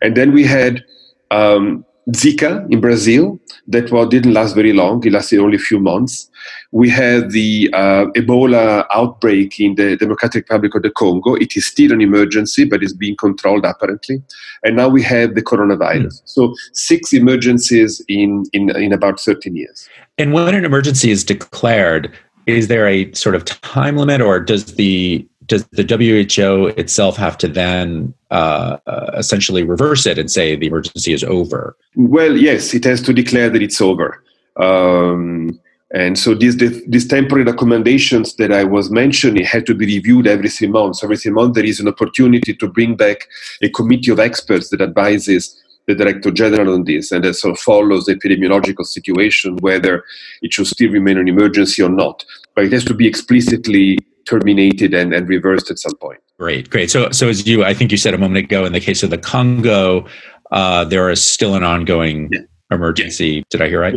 And 0.00 0.16
then 0.16 0.32
we 0.32 0.44
had 0.44 0.84
um, 1.32 1.84
Zika 2.10 2.70
in 2.70 2.80
Brazil. 2.80 3.40
That 3.66 3.90
one 3.90 4.08
didn't 4.08 4.34
last 4.34 4.54
very 4.54 4.72
long. 4.72 5.04
It 5.04 5.12
lasted 5.12 5.40
only 5.40 5.56
a 5.56 5.60
few 5.60 5.80
months. 5.80 6.30
We 6.74 6.90
had 6.90 7.30
the 7.30 7.70
uh, 7.72 8.06
Ebola 8.16 8.84
outbreak 8.92 9.60
in 9.60 9.76
the 9.76 9.96
Democratic 9.96 10.46
Republic 10.46 10.74
of 10.74 10.82
the 10.82 10.90
Congo. 10.90 11.36
It 11.36 11.56
is 11.56 11.66
still 11.66 11.92
an 11.92 12.00
emergency, 12.00 12.64
but 12.64 12.82
it's 12.82 12.92
being 12.92 13.14
controlled 13.16 13.64
apparently. 13.64 14.20
And 14.64 14.74
now 14.74 14.88
we 14.88 15.00
have 15.04 15.36
the 15.36 15.42
coronavirus. 15.42 16.06
Mm. 16.06 16.22
So 16.24 16.52
six 16.72 17.12
emergencies 17.12 18.02
in, 18.08 18.42
in, 18.52 18.74
in 18.76 18.92
about 18.92 19.20
13 19.20 19.54
years. 19.54 19.88
And 20.18 20.32
when 20.32 20.52
an 20.52 20.64
emergency 20.64 21.12
is 21.12 21.22
declared, 21.22 22.12
is 22.46 22.66
there 22.66 22.88
a 22.88 23.12
sort 23.12 23.36
of 23.36 23.44
time 23.44 23.96
limit 23.96 24.20
or 24.20 24.40
does 24.40 24.74
the 24.74 25.24
does 25.46 25.64
the 25.68 25.84
WHO 25.84 26.68
itself 26.78 27.16
have 27.16 27.38
to 27.38 27.46
then 27.46 28.14
uh, 28.32 28.78
essentially 29.14 29.62
reverse 29.62 30.06
it 30.06 30.18
and 30.18 30.28
say 30.28 30.56
the 30.56 30.66
emergency 30.66 31.12
is 31.12 31.22
over? 31.22 31.76
Well, 31.94 32.36
yes, 32.36 32.74
it 32.74 32.82
has 32.84 33.00
to 33.02 33.12
declare 33.12 33.48
that 33.50 33.62
it's 33.62 33.80
over. 33.80 34.24
Um, 34.56 35.60
and 35.94 36.18
so 36.18 36.34
these, 36.34 36.56
these 36.56 37.06
temporary 37.06 37.44
recommendations 37.44 38.34
that 38.34 38.50
I 38.50 38.64
was 38.64 38.90
mentioning 38.90 39.44
had 39.44 39.64
to 39.66 39.74
be 39.76 39.86
reviewed 39.86 40.26
every 40.26 40.48
three 40.48 40.66
months. 40.66 41.04
Every 41.04 41.16
three 41.16 41.30
months, 41.30 41.54
there 41.54 41.64
is 41.64 41.78
an 41.78 41.86
opportunity 41.86 42.52
to 42.52 42.68
bring 42.68 42.96
back 42.96 43.28
a 43.62 43.68
committee 43.68 44.10
of 44.10 44.18
experts 44.18 44.70
that 44.70 44.80
advises 44.80 45.56
the 45.86 45.94
director 45.94 46.32
general 46.32 46.74
on 46.74 46.82
this 46.82 47.12
and 47.12 47.22
that 47.22 47.34
sort 47.34 47.52
of 47.52 47.60
follows 47.60 48.06
the 48.06 48.16
epidemiological 48.16 48.84
situation, 48.84 49.56
whether 49.58 50.02
it 50.42 50.52
should 50.52 50.66
still 50.66 50.90
remain 50.90 51.16
an 51.16 51.28
emergency 51.28 51.80
or 51.80 51.90
not. 51.90 52.24
But 52.56 52.64
it 52.64 52.72
has 52.72 52.84
to 52.86 52.94
be 52.94 53.06
explicitly 53.06 53.98
terminated 54.26 54.94
and, 54.94 55.14
and 55.14 55.28
reversed 55.28 55.70
at 55.70 55.78
some 55.78 55.94
point. 56.00 56.18
Great, 56.40 56.70
great. 56.70 56.90
So, 56.90 57.10
so 57.10 57.28
as 57.28 57.46
you, 57.46 57.62
I 57.62 57.72
think 57.72 57.92
you 57.92 57.98
said 57.98 58.14
a 58.14 58.18
moment 58.18 58.44
ago, 58.44 58.64
in 58.64 58.72
the 58.72 58.80
case 58.80 59.04
of 59.04 59.10
the 59.10 59.18
Congo, 59.18 60.06
uh, 60.50 60.84
there 60.86 61.08
is 61.08 61.24
still 61.24 61.54
an 61.54 61.62
ongoing 61.62 62.30
yeah. 62.32 62.40
emergency. 62.72 63.44
Did 63.50 63.62
I 63.62 63.68
hear 63.68 63.80
right? 63.80 63.94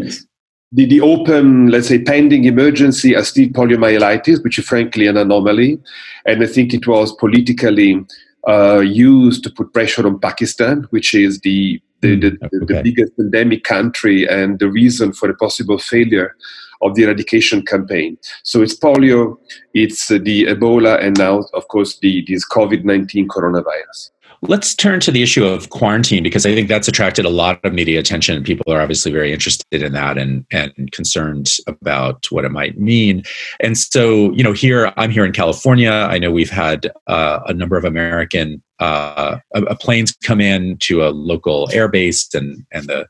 The, 0.74 0.86
the 0.86 1.02
open, 1.02 1.70
let's 1.70 1.88
say, 1.88 2.00
pending 2.00 2.44
emergency 2.44 3.16
are 3.16 3.24
still 3.24 3.48
poliomyelitis, 3.50 4.44
which 4.44 4.60
is 4.60 4.66
frankly 4.66 5.08
an 5.08 5.16
anomaly. 5.16 5.80
And 6.26 6.44
I 6.44 6.48
think 6.48 6.74
it 6.74 6.86
was 6.86 7.16
politically 7.16 8.06
uh, 8.48 8.80
used 8.80 9.44
to 9.44 9.50
put 9.50 9.74
pressure 9.74 10.06
on 10.06 10.20
Pakistan, 10.20 10.86
which 10.90 11.14
is 11.14 11.40
the 11.42 11.82
the, 12.02 12.16
the, 12.16 12.30
hmm, 12.30 12.64
okay. 12.64 12.76
the, 12.76 12.82
biggest 12.84 13.14
endemic 13.18 13.64
country 13.64 14.28
and 14.30 14.60
the 14.60 14.70
reason 14.70 15.14
for 15.14 15.30
a 15.32 15.36
possible 15.36 15.80
failure 15.80 16.36
of 16.84 16.94
the 16.94 17.04
eradication 17.04 17.64
campaign. 17.64 18.20
So 18.44 18.62
it's 18.62 18.78
polio, 18.78 19.38
it's 19.74 20.10
the 20.10 20.46
Ebola, 20.46 21.04
and 21.04 21.18
now, 21.18 21.46
of 21.56 21.68
course, 21.70 21.98
the 22.00 22.24
this 22.28 22.48
COVID 22.48 22.84
nineteen 22.84 23.28
coronavirus. 23.28 24.12
Let's 24.42 24.76
turn 24.76 25.00
to 25.02 25.12
the 25.12 25.24
issue 25.24 25.46
of 25.46 25.70
quarantine 25.70 26.22
because 26.22 26.46
I 26.46 26.54
think 26.54 26.68
that's 26.68 26.88
attracted 26.88 27.26
a 27.26 27.30
lot 27.30 27.60
of 27.64 27.74
media 27.74 28.00
attention. 28.00 28.44
People 28.44 28.72
are 28.72 28.82
obviously 28.82 29.12
very 29.12 29.34
interested 29.34 29.82
in 29.82 29.94
that 29.94 30.18
and, 30.18 30.46
and 30.52 30.92
concerned 30.92 31.52
about 31.66 32.28
what 32.30 32.46
it 32.46 32.52
might 32.52 32.78
mean. 32.78 33.24
And 33.60 33.78
so, 33.78 34.32
you 34.34 34.44
know, 34.44 34.54
here 34.54 34.94
I'm 34.96 35.10
here 35.10 35.26
in 35.26 35.32
California. 35.32 35.92
I 35.92 36.20
know 36.20 36.32
we've 36.32 36.52
had 36.52 36.92
uh, 37.08 37.40
a 37.48 37.54
number 37.54 37.78
of 37.78 37.86
American 37.86 38.62
uh, 38.80 39.40
planes 39.80 40.16
come 40.24 40.40
in 40.40 40.78
to 40.82 41.04
a 41.04 41.10
local 41.10 41.68
airbase, 41.70 42.34
and 42.36 42.64
and 42.72 42.86
the 42.86 43.08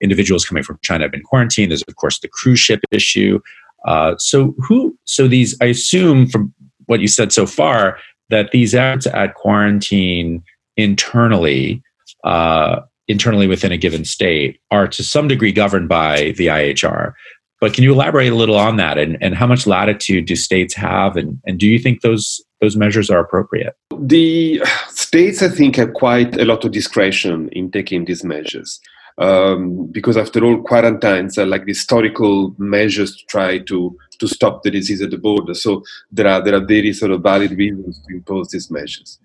individuals 0.00 0.46
coming 0.46 0.62
from 0.62 0.78
China 0.82 1.04
have 1.04 1.12
been 1.12 1.22
quarantined. 1.22 1.70
There's 1.70 1.82
of 1.82 1.96
course 1.96 2.20
the 2.20 2.28
cruise 2.28 2.60
ship 2.60 2.80
issue. 2.90 3.40
Uh, 3.84 4.14
so 4.18 4.54
who? 4.58 4.96
So 5.04 5.28
these, 5.28 5.56
I 5.60 5.66
assume 5.66 6.26
from 6.28 6.54
what 6.86 7.00
you 7.00 7.08
said 7.08 7.32
so 7.32 7.46
far, 7.46 7.98
that 8.30 8.50
these 8.50 8.74
efforts 8.74 9.06
at 9.06 9.34
quarantine 9.34 10.42
internally, 10.76 11.82
uh, 12.24 12.80
internally 13.08 13.46
within 13.46 13.72
a 13.72 13.76
given 13.76 14.04
state, 14.04 14.60
are 14.70 14.88
to 14.88 15.02
some 15.02 15.28
degree 15.28 15.52
governed 15.52 15.88
by 15.88 16.34
the 16.36 16.46
IHR. 16.46 17.12
But 17.60 17.74
can 17.74 17.84
you 17.84 17.92
elaborate 17.92 18.32
a 18.32 18.36
little 18.36 18.56
on 18.56 18.76
that, 18.76 18.96
and, 18.96 19.18
and 19.20 19.34
how 19.34 19.46
much 19.46 19.66
latitude 19.66 20.26
do 20.26 20.34
states 20.34 20.74
have, 20.74 21.16
and, 21.16 21.38
and 21.46 21.58
do 21.58 21.66
you 21.66 21.78
think 21.78 22.00
those 22.00 22.40
those 22.60 22.76
measures 22.76 23.10
are 23.10 23.18
appropriate? 23.18 23.74
The 23.98 24.62
states, 24.88 25.42
I 25.42 25.48
think, 25.48 25.76
have 25.76 25.94
quite 25.94 26.36
a 26.38 26.44
lot 26.44 26.64
of 26.64 26.72
discretion 26.72 27.48
in 27.52 27.70
taking 27.70 28.04
these 28.04 28.24
measures. 28.24 28.80
Um, 29.18 29.86
because 29.92 30.16
after 30.16 30.42
all, 30.44 30.62
quarantines 30.62 31.36
are 31.36 31.46
like 31.46 31.66
historical 31.66 32.54
measures 32.58 33.16
to 33.16 33.26
try 33.26 33.58
to 33.58 33.96
to 34.20 34.28
stop 34.28 34.62
the 34.62 34.70
disease 34.70 35.02
at 35.02 35.10
the 35.10 35.18
border. 35.18 35.54
So 35.54 35.82
there 36.12 36.26
are 36.28 36.42
there 36.42 36.54
are 36.54 36.64
very 36.64 36.92
sort 36.92 37.10
of 37.10 37.22
valid 37.22 37.52
reasons 37.52 38.00
to 38.06 38.14
impose 38.14 38.48
these 38.48 38.70
measures. 38.70 39.18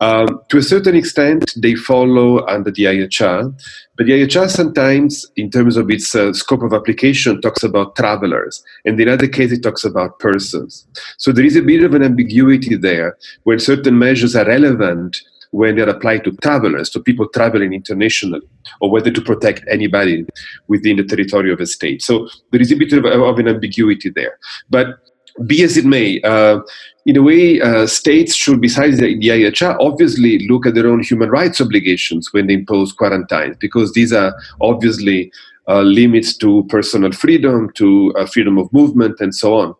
Um, 0.00 0.40
to 0.48 0.58
a 0.58 0.62
certain 0.62 0.94
extent, 0.94 1.52
they 1.56 1.74
follow 1.74 2.46
under 2.46 2.70
the 2.70 2.84
IHR, 2.84 3.52
but 3.96 4.06
the 4.06 4.12
IHR 4.12 4.48
sometimes, 4.48 5.26
in 5.36 5.50
terms 5.50 5.76
of 5.76 5.90
its 5.90 6.14
uh, 6.14 6.32
scope 6.32 6.62
of 6.62 6.72
application, 6.72 7.40
talks 7.40 7.62
about 7.62 7.96
travelers, 7.96 8.62
and 8.84 9.00
in 9.00 9.08
other 9.08 9.28
cases, 9.28 9.58
it 9.58 9.62
talks 9.62 9.84
about 9.84 10.18
persons. 10.18 10.86
So 11.18 11.32
there 11.32 11.44
is 11.44 11.56
a 11.56 11.62
bit 11.62 11.82
of 11.82 11.94
an 11.94 12.02
ambiguity 12.02 12.76
there 12.76 13.16
when 13.44 13.58
certain 13.58 13.98
measures 13.98 14.36
are 14.36 14.46
relevant 14.46 15.20
when 15.52 15.76
they're 15.76 15.88
applied 15.88 16.24
to 16.24 16.32
travelers, 16.38 16.88
to 16.90 17.00
people 17.00 17.28
traveling 17.28 17.74
internationally, 17.74 18.40
or 18.80 18.90
whether 18.90 19.10
to 19.10 19.20
protect 19.20 19.64
anybody 19.70 20.24
within 20.68 20.96
the 20.96 21.04
territory 21.04 21.52
of 21.52 21.60
a 21.60 21.66
state. 21.66 22.02
So 22.02 22.28
there 22.50 22.60
is 22.60 22.72
a 22.72 22.76
bit 22.76 22.92
of, 22.92 23.04
of 23.04 23.38
an 23.38 23.48
ambiguity 23.48 24.10
there. 24.10 24.38
But 24.70 24.98
be 25.46 25.62
as 25.62 25.76
it 25.76 25.84
may, 25.84 26.20
uh, 26.22 26.60
in 27.06 27.16
a 27.16 27.22
way, 27.22 27.60
uh, 27.60 27.86
states 27.86 28.34
should, 28.34 28.60
besides 28.60 28.98
the, 28.98 29.18
the 29.18 29.28
IHR, 29.28 29.76
obviously 29.80 30.46
look 30.48 30.66
at 30.66 30.74
their 30.74 30.86
own 30.86 31.02
human 31.02 31.30
rights 31.30 31.60
obligations 31.60 32.32
when 32.32 32.46
they 32.46 32.54
impose 32.54 32.92
quarantines, 32.92 33.56
because 33.58 33.92
these 33.92 34.12
are 34.12 34.34
obviously 34.60 35.32
uh, 35.68 35.80
limits 35.80 36.36
to 36.36 36.64
personal 36.68 37.12
freedom, 37.12 37.72
to 37.74 38.12
uh, 38.18 38.26
freedom 38.26 38.58
of 38.58 38.72
movement, 38.72 39.20
and 39.20 39.34
so 39.34 39.54
on. 39.54 39.74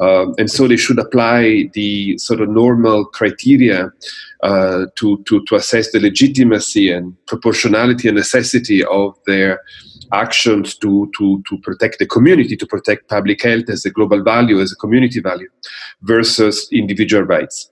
Um, 0.00 0.34
and 0.38 0.50
so 0.50 0.68
they 0.68 0.76
should 0.76 0.98
apply 0.98 1.70
the 1.72 2.16
sort 2.18 2.40
of 2.40 2.48
normal 2.48 3.04
criteria 3.04 3.90
uh, 4.42 4.86
to, 4.94 5.22
to, 5.24 5.44
to 5.44 5.56
assess 5.56 5.90
the 5.90 5.98
legitimacy 5.98 6.92
and 6.92 7.16
proportionality 7.26 8.08
and 8.08 8.16
necessity 8.16 8.84
of 8.84 9.18
their 9.26 9.60
actions 10.12 10.76
to, 10.76 11.10
to, 11.18 11.42
to 11.48 11.58
protect 11.58 11.98
the 11.98 12.06
community, 12.06 12.56
to 12.56 12.66
protect 12.66 13.08
public 13.08 13.42
health 13.42 13.68
as 13.68 13.84
a 13.84 13.90
global 13.90 14.22
value, 14.22 14.60
as 14.60 14.72
a 14.72 14.76
community 14.76 15.20
value, 15.20 15.48
versus 16.02 16.68
individual 16.72 17.24
rights. 17.24 17.68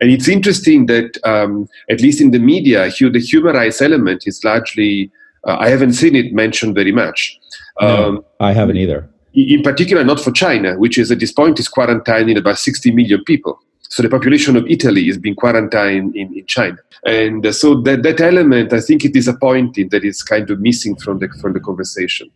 And 0.00 0.10
it's 0.10 0.28
interesting 0.28 0.86
that, 0.86 1.18
um, 1.24 1.68
at 1.88 2.00
least 2.00 2.20
in 2.20 2.30
the 2.30 2.38
media, 2.38 2.90
the 2.90 3.20
human 3.20 3.54
rights 3.56 3.80
element 3.82 4.24
is 4.26 4.42
largely, 4.44 5.10
uh, 5.46 5.56
I 5.58 5.68
haven't 5.68 5.94
seen 5.94 6.14
it 6.14 6.32
mentioned 6.32 6.74
very 6.74 6.92
much. 6.92 7.38
No, 7.80 8.08
um, 8.08 8.24
I 8.40 8.52
haven't 8.52 8.76
either 8.76 9.08
in 9.34 9.62
particular 9.62 10.04
not 10.04 10.20
for 10.20 10.32
China, 10.32 10.78
which 10.78 10.98
is 10.98 11.10
at 11.10 11.20
this 11.20 11.32
point 11.32 11.58
is 11.58 11.68
quarantining 11.68 12.36
about 12.36 12.58
60 12.58 12.90
million 12.92 13.22
people. 13.24 13.60
So 13.90 14.02
the 14.02 14.08
population 14.08 14.56
of 14.56 14.66
Italy 14.68 15.08
is 15.08 15.18
being 15.18 15.34
quarantined 15.34 16.14
in, 16.14 16.32
in 16.32 16.46
China. 16.46 16.78
And 17.04 17.44
uh, 17.44 17.52
so 17.52 17.80
that, 17.82 18.04
that 18.04 18.20
element, 18.20 18.72
I 18.72 18.80
think 18.80 19.04
it 19.04 19.08
is 19.08 19.26
disappointing 19.26 19.88
that 19.88 20.04
it's 20.04 20.22
kind 20.22 20.48
of 20.48 20.60
missing 20.60 20.94
from 20.96 21.18
the, 21.18 21.28
from 21.40 21.54
the 21.54 21.60
conversation. 21.60 22.30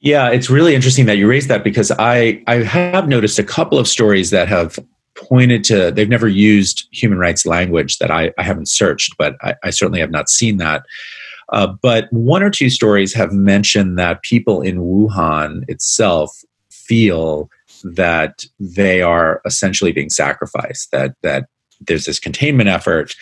Yeah, 0.00 0.30
it's 0.30 0.48
really 0.48 0.74
interesting 0.74 1.06
that 1.06 1.18
you 1.18 1.28
raised 1.28 1.48
that 1.48 1.62
because 1.62 1.90
I, 1.98 2.42
I 2.46 2.56
have 2.56 3.08
noticed 3.08 3.38
a 3.38 3.44
couple 3.44 3.78
of 3.78 3.86
stories 3.86 4.30
that 4.30 4.48
have 4.48 4.78
pointed 5.14 5.62
to, 5.64 5.90
they've 5.90 6.08
never 6.08 6.28
used 6.28 6.88
human 6.90 7.18
rights 7.18 7.46
language 7.46 7.98
that 7.98 8.10
I, 8.10 8.32
I 8.38 8.42
haven't 8.42 8.68
searched, 8.68 9.16
but 9.18 9.36
I, 9.42 9.54
I 9.62 9.70
certainly 9.70 10.00
have 10.00 10.10
not 10.10 10.28
seen 10.28 10.56
that. 10.58 10.84
Uh, 11.52 11.68
but 11.82 12.08
one 12.10 12.42
or 12.42 12.50
two 12.50 12.70
stories 12.70 13.14
have 13.14 13.32
mentioned 13.32 13.98
that 13.98 14.22
people 14.22 14.62
in 14.62 14.78
Wuhan 14.78 15.64
itself 15.68 16.42
feel 16.70 17.50
that 17.82 18.44
they 18.58 19.02
are 19.02 19.40
essentially 19.44 19.92
being 19.92 20.10
sacrificed, 20.10 20.90
that, 20.90 21.14
that 21.22 21.46
there's 21.80 22.06
this 22.06 22.18
containment 22.18 22.68
effort. 22.68 23.14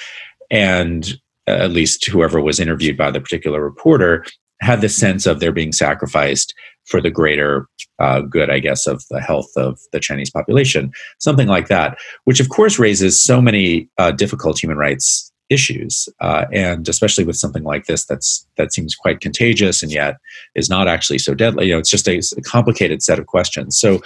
And 0.50 1.18
at 1.46 1.70
least 1.70 2.06
whoever 2.06 2.40
was 2.40 2.60
interviewed 2.60 2.96
by 2.96 3.10
the 3.10 3.20
particular 3.20 3.62
reporter, 3.62 4.24
had 4.60 4.80
the 4.80 4.88
sense 4.88 5.26
of 5.26 5.40
they're 5.40 5.52
being 5.52 5.72
sacrificed 5.72 6.54
for 6.86 7.00
the 7.00 7.10
greater 7.10 7.66
uh, 7.98 8.20
good, 8.20 8.48
I 8.48 8.60
guess, 8.60 8.86
of 8.86 9.04
the 9.10 9.20
health 9.20 9.50
of 9.56 9.78
the 9.92 10.00
Chinese 10.00 10.30
population, 10.30 10.92
something 11.18 11.48
like 11.48 11.68
that, 11.68 11.98
which 12.24 12.40
of 12.40 12.48
course 12.48 12.78
raises 12.78 13.22
so 13.22 13.40
many 13.40 13.88
uh, 13.98 14.12
difficult 14.12 14.62
human 14.62 14.78
rights 14.78 15.31
issues, 15.52 16.08
uh, 16.20 16.46
and 16.52 16.88
especially 16.88 17.24
with 17.24 17.36
something 17.36 17.62
like 17.62 17.86
this 17.86 18.04
that's 18.04 18.46
that 18.56 18.72
seems 18.72 18.94
quite 18.94 19.20
contagious 19.20 19.82
and 19.82 19.92
yet 19.92 20.16
is 20.54 20.68
not 20.68 20.88
actually 20.88 21.18
so 21.18 21.34
deadly. 21.34 21.66
You 21.66 21.74
know, 21.74 21.78
it's 21.78 21.90
just 21.90 22.08
a, 22.08 22.22
a 22.36 22.42
complicated 22.42 23.02
set 23.02 23.18
of 23.18 23.26
questions. 23.26 23.78
So, 23.78 24.00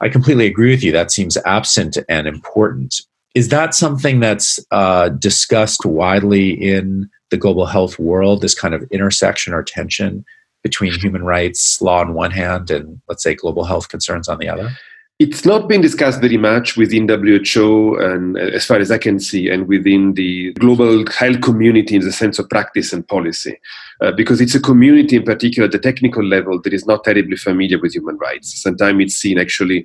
I 0.00 0.08
completely 0.08 0.46
agree 0.46 0.70
with 0.70 0.82
you. 0.82 0.92
That 0.92 1.10
seems 1.10 1.36
absent 1.44 1.98
and 2.08 2.26
important. 2.26 3.02
Is 3.34 3.48
that 3.48 3.74
something 3.74 4.20
that's 4.20 4.58
uh, 4.70 5.10
discussed 5.10 5.86
widely 5.86 6.50
in 6.50 7.08
the 7.30 7.36
global 7.36 7.66
health 7.66 7.98
world? 7.98 8.42
This 8.42 8.54
kind 8.54 8.74
of 8.74 8.82
intersection 8.90 9.52
or 9.52 9.62
tension 9.62 10.24
between 10.62 10.92
human 10.92 11.22
rights 11.22 11.80
law 11.80 12.00
on 12.00 12.14
one 12.14 12.30
hand 12.30 12.70
and 12.70 13.00
let's 13.08 13.22
say 13.22 13.34
global 13.34 13.64
health 13.64 13.88
concerns 13.88 14.28
on 14.28 14.38
the 14.38 14.48
other? 14.48 14.70
It's 15.20 15.44
not 15.44 15.68
been 15.68 15.82
discussed 15.82 16.22
very 16.22 16.38
much 16.38 16.78
within 16.78 17.06
WHO, 17.06 17.98
and 18.00 18.38
as 18.38 18.64
far 18.64 18.78
as 18.78 18.90
I 18.90 18.96
can 18.96 19.20
see, 19.20 19.50
and 19.50 19.68
within 19.68 20.14
the 20.14 20.54
global 20.54 21.04
health 21.10 21.42
community 21.42 21.94
in 21.94 22.00
the 22.00 22.10
sense 22.10 22.38
of 22.38 22.48
practice 22.48 22.90
and 22.94 23.06
policy, 23.06 23.60
uh, 24.00 24.12
because 24.12 24.40
it's 24.40 24.54
a 24.54 24.60
community, 24.60 25.16
in 25.16 25.24
particular, 25.24 25.66
at 25.66 25.72
the 25.72 25.78
technical 25.78 26.24
level, 26.24 26.58
that 26.62 26.72
is 26.72 26.86
not 26.86 27.04
terribly 27.04 27.36
familiar 27.36 27.78
with 27.78 27.94
human 27.94 28.16
rights. 28.16 28.62
Sometimes 28.62 29.02
it's 29.04 29.14
seen 29.14 29.38
actually 29.38 29.84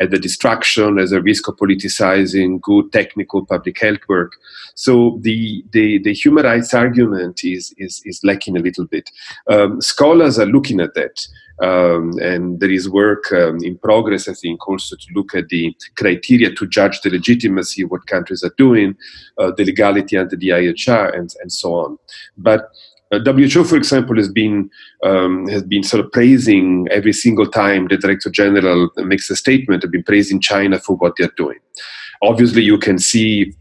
as 0.00 0.12
a 0.12 0.18
distraction, 0.18 0.98
as 0.98 1.12
a 1.12 1.20
risk 1.20 1.48
of 1.48 1.56
politicizing 1.56 2.60
good 2.60 2.92
technical 2.92 3.44
public 3.44 3.80
health 3.80 4.00
work. 4.08 4.32
So 4.74 5.18
the 5.22 5.64
the, 5.70 5.98
the 5.98 6.12
human 6.12 6.44
rights 6.44 6.74
argument 6.74 7.44
is, 7.44 7.74
is 7.78 8.02
is 8.04 8.20
lacking 8.22 8.56
a 8.56 8.60
little 8.60 8.86
bit. 8.86 9.10
Um, 9.48 9.80
scholars 9.80 10.38
are 10.38 10.46
looking 10.46 10.80
at 10.80 10.94
that. 10.94 11.26
Um, 11.62 12.12
and 12.20 12.60
there 12.60 12.70
is 12.70 12.86
work 12.86 13.32
um, 13.32 13.64
in 13.64 13.78
progress, 13.78 14.28
I 14.28 14.34
think, 14.34 14.68
also 14.68 14.94
to 14.94 15.06
look 15.14 15.34
at 15.34 15.48
the 15.48 15.74
criteria 15.96 16.54
to 16.54 16.66
judge 16.66 17.00
the 17.00 17.08
legitimacy 17.08 17.82
of 17.82 17.90
what 17.90 18.06
countries 18.06 18.44
are 18.44 18.52
doing, 18.58 18.94
uh, 19.38 19.52
the 19.56 19.64
legality 19.64 20.18
under 20.18 20.36
the 20.36 20.50
IHR, 20.50 21.18
and, 21.18 21.34
and 21.40 21.50
so 21.50 21.74
on. 21.74 21.98
But 22.36 22.68
WHO, 23.12 23.64
for 23.64 23.76
example, 23.76 24.16
has 24.16 24.28
been 24.28 24.68
um, 25.04 25.46
has 25.48 25.62
been 25.62 25.82
sort 25.82 26.04
of 26.04 26.10
praising 26.10 26.88
every 26.90 27.12
single 27.12 27.46
time 27.46 27.86
the 27.88 27.96
Director 27.96 28.30
General 28.30 28.90
makes 28.96 29.30
a 29.30 29.36
statement. 29.36 29.82
Have 29.82 29.92
been 29.92 30.02
praising 30.02 30.40
China 30.40 30.80
for 30.80 30.96
what 30.96 31.14
they're 31.16 31.30
doing. 31.36 31.58
Obviously, 32.22 32.62
you 32.62 32.78
can 32.78 32.98
see 32.98 33.54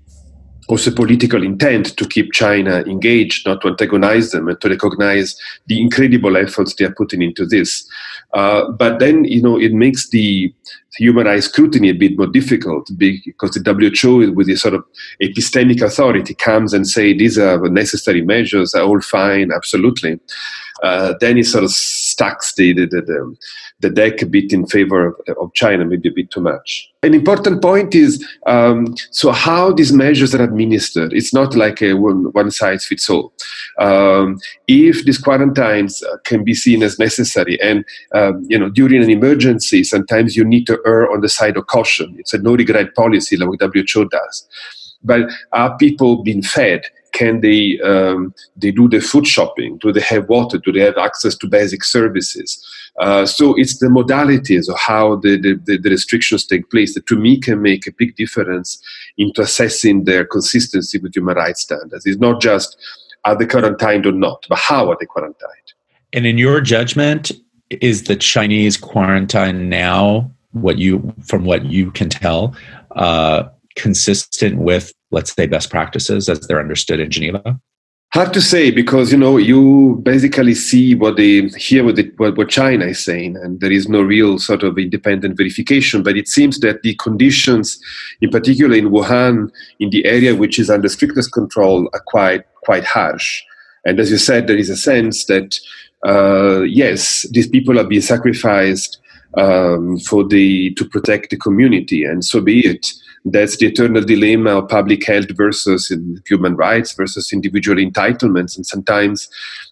also 0.67 0.91
political 0.91 1.43
intent 1.43 1.95
to 1.97 2.07
keep 2.07 2.31
China 2.31 2.81
engaged, 2.81 3.45
not 3.45 3.61
to 3.61 3.67
antagonize 3.67 4.31
them, 4.31 4.47
and 4.47 4.59
to 4.61 4.69
recognize 4.69 5.35
the 5.67 5.79
incredible 5.79 6.37
efforts 6.37 6.73
they 6.73 6.85
are 6.85 6.93
putting 6.93 7.21
into 7.21 7.45
this. 7.45 7.87
Uh, 8.33 8.69
but 8.71 8.99
then, 8.99 9.25
you 9.25 9.41
know, 9.41 9.59
it 9.59 9.73
makes 9.73 10.09
the 10.09 10.53
human 10.97 11.25
rights 11.25 11.45
scrutiny 11.45 11.89
a 11.89 11.93
bit 11.93 12.17
more 12.17 12.27
difficult 12.27 12.89
because 12.97 13.51
the 13.51 13.93
WHO, 14.01 14.31
with 14.31 14.47
this 14.47 14.61
sort 14.61 14.73
of 14.73 14.83
epistemic 15.21 15.81
authority, 15.81 16.33
comes 16.33 16.73
and 16.73 16.87
say 16.87 17.13
these 17.13 17.37
are 17.37 17.59
necessary 17.69 18.21
measures, 18.21 18.73
are 18.73 18.83
all 18.83 19.01
fine, 19.01 19.51
absolutely. 19.51 20.19
Uh, 20.83 21.13
then 21.21 21.37
it 21.37 21.45
sort 21.45 21.63
of 21.63 21.71
stacks 21.71 22.53
the, 22.55 22.73
the, 22.73 22.85
the, 22.87 23.01
the, 23.01 23.35
deck 23.81 24.21
a 24.21 24.25
bit 24.25 24.51
in 24.51 24.65
favor 24.65 25.07
of, 25.07 25.37
of, 25.37 25.53
China, 25.53 25.85
maybe 25.85 26.09
a 26.09 26.11
bit 26.11 26.31
too 26.31 26.41
much. 26.41 26.89
An 27.03 27.13
important 27.13 27.61
point 27.61 27.93
is 27.93 28.25
um, 28.45 28.95
so 29.11 29.31
how 29.31 29.71
these 29.71 29.93
measures 29.93 30.33
are 30.33 30.43
administered. 30.43 31.13
It's 31.13 31.33
not 31.33 31.55
like 31.55 31.81
a 31.81 31.93
one, 31.93 32.25
one 32.31 32.51
size 32.51 32.85
fits 32.85 33.09
all. 33.09 33.33
Um, 33.79 34.39
if 34.67 35.05
these 35.05 35.17
quarantines 35.17 36.01
uh, 36.03 36.17
can 36.23 36.43
be 36.43 36.53
seen 36.53 36.83
as 36.83 36.97
necessary, 36.97 37.61
and 37.61 37.85
um, 38.13 38.45
you 38.47 38.57
know 38.57 38.69
during 38.69 39.03
an 39.03 39.09
emergency, 39.09 39.83
sometimes 39.83 40.35
you 40.35 40.43
need 40.43 40.65
to 40.67 40.79
err 40.85 41.11
on 41.11 41.21
the 41.21 41.29
side 41.29 41.57
of 41.57 41.67
caution. 41.67 42.15
It's 42.17 42.33
a 42.33 42.39
no 42.39 42.55
regret 42.55 42.95
policy 42.95 43.37
like 43.37 43.59
WHO 43.61 44.05
does. 44.09 44.47
But 45.03 45.29
are 45.51 45.77
people 45.77 46.23
being 46.23 46.41
fed? 46.41 46.81
Can 47.15 47.39
they 47.39 47.79
um, 47.79 48.33
they 48.57 48.71
do 48.71 48.89
the 48.89 48.99
food 48.99 49.25
shopping? 49.25 49.77
Do 49.77 49.91
they 49.91 50.01
have 50.01 50.27
water? 50.27 50.57
Do 50.57 50.71
they 50.71 50.81
have 50.81 50.97
access 50.97 51.35
to 51.37 51.47
basic 51.47 51.83
services? 51.83 52.49
Uh, 52.99 53.25
so 53.25 53.55
it's 53.57 53.79
the 53.79 53.87
modalities 53.87 54.69
of 54.69 54.77
how 54.77 55.17
the, 55.17 55.35
the, 55.37 55.77
the, 55.77 55.89
restrictions 55.89 56.45
take 56.45 56.69
place 56.71 56.93
that 56.93 57.05
to 57.07 57.17
me 57.17 57.37
can 57.37 57.61
make 57.61 57.85
a 57.85 57.91
big 57.91 58.15
difference 58.15 58.81
into 59.17 59.41
assessing 59.41 60.05
their 60.05 60.23
consistency 60.23 60.97
with 60.97 61.13
human 61.13 61.35
rights 61.35 61.61
standards. 61.61 62.05
It's 62.05 62.21
not 62.21 62.39
just 62.39 62.77
are 63.25 63.37
they 63.37 63.45
quarantined 63.45 64.05
or 64.05 64.13
not 64.13 64.45
but 64.47 64.59
how 64.59 64.89
are 64.89 64.97
they 64.97 65.05
quarantined? 65.05 65.73
And 66.13 66.25
in 66.25 66.37
your 66.37 66.61
judgment 66.61 67.31
is 67.69 68.03
the 68.03 68.15
chinese 68.15 68.77
quarantine 68.77 69.67
now 69.67 70.31
what 70.51 70.77
you 70.77 71.13
from 71.25 71.43
what 71.43 71.65
you 71.65 71.91
can 71.91 72.09
tell 72.09 72.55
uh, 72.95 73.43
consistent 73.75 74.59
with 74.59 74.93
let's 75.15 75.33
say, 75.33 75.47
best 75.47 75.69
practices 75.71 76.29
as 76.29 76.41
they're 76.41 76.59
understood 76.59 76.99
in 76.99 77.09
Geneva? 77.09 77.59
Hard 78.13 78.33
to 78.33 78.41
say 78.41 78.71
because 78.71 79.11
you 79.11 79.17
know 79.17 79.37
you 79.37 79.99
basically 80.03 80.53
see 80.53 80.95
what 80.95 81.17
they 81.17 81.47
hear 81.57 81.83
what, 81.83 81.95
the, 81.95 82.11
what, 82.17 82.37
what 82.37 82.49
China 82.49 82.85
is 82.85 83.03
saying, 83.03 83.35
and 83.37 83.59
there 83.59 83.71
is 83.71 83.89
no 83.89 84.01
real 84.01 84.39
sort 84.39 84.63
of 84.63 84.77
independent 84.77 85.35
verification. 85.35 86.03
But 86.03 86.15
it 86.15 86.27
seems 86.27 86.59
that 86.59 86.81
the 86.83 86.95
conditions, 86.95 87.77
in 88.21 88.29
particular 88.29 88.75
in 88.75 88.89
Wuhan, 88.89 89.49
in 89.79 89.89
the 89.89 90.05
area 90.05 90.35
which 90.35 90.59
is 90.59 90.69
under 90.69 90.87
strictest 90.87 91.33
control, 91.33 91.89
are 91.93 92.03
quite 92.05 92.45
quite 92.63 92.85
harsh. 92.85 93.41
And 93.85 93.99
as 93.99 94.11
you 94.11 94.17
said, 94.17 94.47
there 94.47 94.57
is 94.57 94.69
a 94.69 94.77
sense 94.77 95.25
that 95.25 95.59
uh, 96.05 96.61
yes, 96.61 97.25
these 97.31 97.47
people 97.47 97.79
are 97.79 97.87
being 97.87 98.01
sacrificed 98.01 98.99
um, 99.35 99.99
for 99.99 100.25
the 100.25 100.73
to 100.75 100.85
protect 100.85 101.31
the 101.31 101.37
community, 101.37 102.05
and 102.05 102.23
so 102.23 102.39
be 102.39 102.65
it. 102.65 102.93
That's 103.25 103.57
the 103.57 103.65
eternal 103.65 104.03
dilemma 104.03 104.59
of 104.59 104.69
public 104.69 105.05
health 105.05 105.31
versus 105.35 105.91
human 106.27 106.55
rights 106.55 106.93
versus 106.93 107.33
individual 107.33 107.77
entitlements, 107.77 108.55
and 108.55 108.65
sometimes 108.65 109.27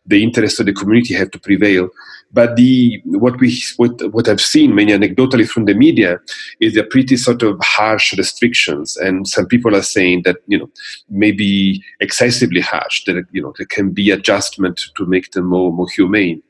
the 0.07 0.23
interests 0.23 0.59
of 0.59 0.65
the 0.65 0.73
community 0.73 1.13
have 1.13 1.29
to 1.31 1.39
prevail. 1.39 1.89
But 2.31 2.55
the 2.55 2.99
what 3.05 3.39
we 3.39 3.61
what 3.77 4.11
what 4.11 4.27
I've 4.27 4.41
seen 4.41 4.73
many 4.73 4.91
anecdotally 4.91 5.47
from 5.47 5.65
the 5.65 5.75
media 5.75 6.19
is 6.59 6.75
a 6.75 6.83
pretty 6.83 7.15
sort 7.15 7.43
of 7.43 7.59
harsh 7.61 8.17
restrictions, 8.17 8.97
and 8.97 9.27
some 9.27 9.45
people 9.45 9.75
are 9.75 9.83
saying 9.83 10.23
that 10.25 10.37
you 10.47 10.57
know 10.57 10.69
maybe 11.09 11.83
excessively 11.99 12.61
harsh. 12.61 13.05
That 13.05 13.23
you 13.33 13.43
know 13.43 13.53
there 13.59 13.67
can 13.67 13.91
be 13.91 14.09
adjustment 14.09 14.81
to 14.95 15.05
make 15.05 15.31
them 15.33 15.45
more 15.45 15.71
more 15.71 15.89
humane. 15.89 16.41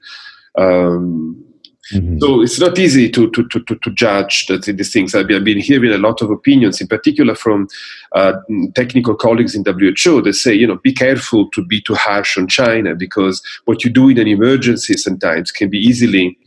Um, 0.57 1.43
Mm-hmm. 1.91 2.19
So 2.19 2.41
it's 2.41 2.59
not 2.59 2.79
easy 2.79 3.09
to, 3.09 3.29
to, 3.31 3.43
to, 3.43 3.59
to, 3.59 3.91
judge 3.91 4.47
that, 4.47 4.63
these 4.63 4.93
things. 4.93 5.13
I've 5.13 5.27
been, 5.27 5.59
hearing 5.59 5.91
a 5.91 5.97
lot 5.97 6.21
of 6.21 6.31
opinions, 6.31 6.79
in 6.79 6.87
particular 6.87 7.35
from 7.35 7.67
uh, 8.13 8.33
technical 8.73 9.15
colleagues 9.15 9.53
in 9.53 9.65
WHO 9.65 10.21
that 10.21 10.33
say, 10.33 10.53
you 10.53 10.65
know, 10.65 10.77
be 10.77 10.93
careful 10.93 11.49
to 11.49 11.63
be 11.63 11.81
too 11.81 11.95
harsh 11.95 12.37
on 12.37 12.47
China 12.47 12.95
because 12.95 13.41
what 13.65 13.83
you 13.83 13.89
do 13.89 14.07
in 14.07 14.17
an 14.17 14.27
emergency 14.27 14.93
sometimes 14.95 15.51
can 15.51 15.69
be 15.69 15.77
easily 15.77 16.37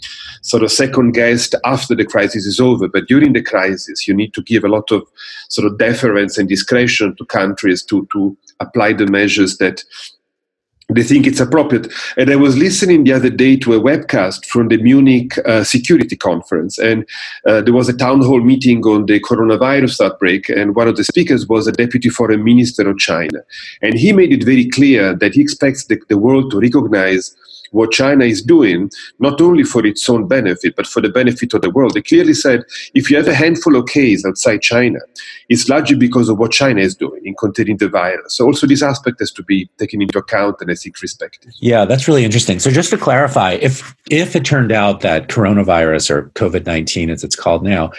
sort 0.41 0.63
of 0.63 0.73
second 0.73 1.13
guessed 1.13 1.55
after 1.65 1.95
the 1.95 2.07
crisis 2.07 2.47
is 2.47 2.59
over. 2.59 2.89
But 2.89 3.07
during 3.07 3.35
the 3.35 3.43
crisis, 3.43 4.09
you 4.09 4.15
need 4.15 4.33
to 4.35 4.43
give 4.43 4.65
a 4.65 4.69
lot 4.69 4.91
of 4.91 5.07
sort 5.49 5.67
of 5.67 5.77
deference 5.77 6.39
and 6.39 6.49
discretion 6.49 7.15
to 7.17 7.27
countries 7.27 7.85
to, 7.85 8.09
to 8.13 8.37
apply 8.61 8.95
the 8.95 9.07
measures 9.07 9.59
that 9.59 9.85
they 10.89 11.03
think 11.03 11.27
it's 11.27 11.41
appropriate. 11.41 11.93
And 12.17 12.31
I 12.31 12.37
was 12.37 12.57
listening 12.57 13.05
the 13.05 13.13
other 13.13 13.31
day 13.31 13.57
to 13.57 13.75
a 13.75 13.81
webcast 13.81 14.47
from 14.47 14.69
the 14.69 14.77
Munich 14.77 15.37
uh, 15.45 15.65
Security 15.65 16.17
Conference, 16.17 16.79
and 16.79 17.05
uh, 17.45 17.61
there 17.61 17.75
was 17.75 17.89
a 17.89 17.97
town 17.97 18.23
hall 18.23 18.41
meeting 18.41 18.85
on 18.87 19.07
the 19.07 19.19
coronavirus 19.21 20.05
outbreak, 20.05 20.49
and 20.49 20.77
one 20.77 20.87
of 20.87 20.97
the 20.97 21.05
speakers 21.05 21.49
was 21.49 21.67
a 21.67 21.73
deputy 21.73 22.09
foreign 22.09 22.45
minister 22.45 22.89
of 22.89 22.99
China. 22.99 23.41
And 23.83 23.95
he 23.95 24.13
made 24.13 24.33
it 24.33 24.45
very 24.45 24.69
clear 24.69 25.15
that 25.15 25.35
he 25.35 25.41
expects 25.41 25.87
the, 25.87 26.01
the 26.09 26.19
world 26.19 26.53
to 26.53 26.61
recognize 26.61 27.35
what 27.73 27.93
China 27.93 28.25
is 28.25 28.43
doing, 28.43 28.91
not 29.19 29.41
only 29.41 29.65
for 29.65 29.85
its 29.87 30.09
own 30.09 30.27
benefit, 30.29 30.77
but 30.77 30.87
for 30.87 31.01
the 31.01 31.09
benefit 31.09 31.55
of 31.55 31.63
the 31.63 31.71
world. 31.71 31.95
They 31.95 32.03
clearly 32.03 32.35
said 32.35 32.65
if 32.95 33.11
you 33.11 33.17
have 33.17 33.29
a 33.29 33.35
handful 33.35 33.77
of 33.77 33.87
cases 33.87 34.25
outside 34.25 34.63
China, 34.63 34.99
it's 35.49 35.69
largely 35.69 35.97
because 35.97 36.29
of 36.29 36.39
what 36.39 36.53
China 36.53 36.81
is 36.81 36.95
doing 36.95 37.23
in 37.25 37.35
containing 37.35 37.77
the 37.79 37.89
virus. 37.89 38.37
So 38.37 38.47
also 38.47 38.67
this 38.67 38.83
aspect 38.83 39.21
has 39.21 39.31
to 39.33 39.43
be 39.43 39.69
taken 39.79 40.03
into 40.03 40.19
account 40.19 40.57
and 40.61 40.71
I 40.71 40.75
think 40.75 41.01
respected. 41.01 41.53
Yeah, 41.61 41.85
that's 41.85 42.09
really 42.09 42.25
interesting. 42.25 42.59
So 42.59 42.71
just 42.71 42.91
to 42.91 42.99
clarify, 42.99 43.53
if 43.53 43.95
if 44.11 44.37
it 44.37 44.45
turned 44.45 44.73
out 44.73 45.01
that 45.01 45.29
coronavirus 45.29 46.11
or 46.11 46.31
COVID 46.31 46.67
nineteen, 46.67 47.11
as 47.11 47.25
it's 47.25 47.37
called 47.37 47.63
now, 47.63 47.93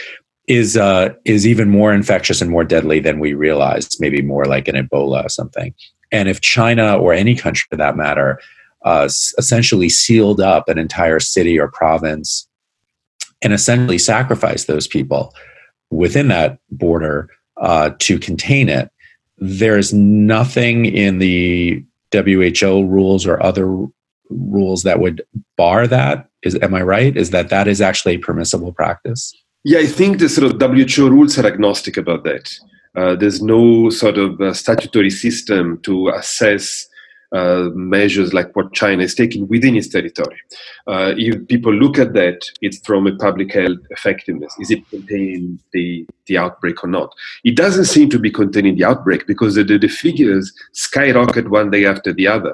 is 0.47 0.77
uh, 0.77 1.13
is 1.25 1.45
even 1.45 1.69
more 1.69 1.93
infectious 1.93 2.41
and 2.41 2.49
more 2.49 2.63
deadly 2.63 2.99
than 2.99 3.19
we 3.19 3.33
realized, 3.33 3.97
maybe 3.99 4.21
more 4.21 4.45
like 4.45 4.67
an 4.67 4.75
Ebola 4.75 5.25
or 5.25 5.29
something. 5.29 5.73
And 6.11 6.29
if 6.29 6.39
China 6.41 6.97
or 6.97 7.13
any 7.13 7.35
country 7.35 7.67
for 7.69 7.75
that 7.77 7.97
matter 7.97 8.39
uh, 8.87 9.09
essentially 9.37 9.89
sealed 9.89 10.39
up 10.39 10.69
an 10.69 10.77
entire 10.77 11.19
city 11.19 11.59
or 11.59 11.67
province 11.67 12.47
and 13.41 13.51
essentially 13.51 13.97
sacrificed 13.97 14.67
those 14.67 14.87
people 14.87 15.33
within 15.91 16.29
that 16.29 16.57
border 16.71 17.29
uh, 17.57 17.91
to 17.99 18.17
contain 18.17 18.69
it. 18.69 18.89
There's 19.39 19.93
nothing 19.93 20.85
in 20.85 21.19
the 21.19 21.83
WHO 22.13 22.85
rules 22.85 23.27
or 23.27 23.43
other 23.43 23.67
rules 24.29 24.83
that 24.83 25.01
would 25.01 25.21
bar 25.57 25.85
that? 25.87 26.29
Is 26.43 26.57
am 26.61 26.73
I 26.73 26.81
right? 26.81 27.15
Is 27.17 27.31
that 27.31 27.49
that 27.49 27.67
is 27.67 27.81
actually 27.81 28.15
a 28.15 28.19
permissible 28.19 28.71
practice? 28.71 29.33
Yeah, 29.65 29.79
I 29.79 29.85
think 29.85 30.19
the 30.19 30.29
sort 30.29 30.49
of 30.49 30.61
WHO 30.61 31.09
rules 31.09 31.37
are 31.37 31.45
agnostic 31.45 31.97
about 31.97 32.23
that. 32.23 32.57
Uh, 32.95 33.15
there's 33.15 33.41
no 33.41 33.89
sort 33.89 34.17
of 34.17 34.39
uh, 34.39 34.53
statutory 34.53 35.09
system 35.09 35.79
to 35.83 36.07
assess 36.09 36.87
uh, 37.33 37.69
measures 37.73 38.33
like 38.33 38.55
what 38.55 38.73
China 38.73 39.03
is 39.03 39.15
taking 39.15 39.47
within 39.47 39.75
its 39.75 39.89
territory. 39.89 40.37
Uh, 40.87 41.13
if 41.17 41.47
people 41.47 41.73
look 41.73 41.99
at 41.99 42.13
that, 42.13 42.39
it's 42.61 42.79
from 42.85 43.07
a 43.07 43.15
public 43.17 43.53
health 43.53 43.79
effectiveness. 43.89 44.55
Is 44.59 44.71
it 44.71 44.87
containing 44.89 45.59
the, 45.73 46.05
the 46.27 46.37
outbreak 46.37 46.83
or 46.83 46.87
not? 46.87 47.13
It 47.43 47.55
doesn't 47.55 47.85
seem 47.85 48.09
to 48.11 48.19
be 48.19 48.31
containing 48.31 48.77
the 48.77 48.85
outbreak 48.85 49.27
because 49.27 49.55
the, 49.55 49.63
the, 49.63 49.87
figures 49.87 50.53
skyrocket 50.73 51.49
one 51.49 51.71
day 51.71 51.85
after 51.85 52.13
the 52.13 52.27
other. 52.27 52.53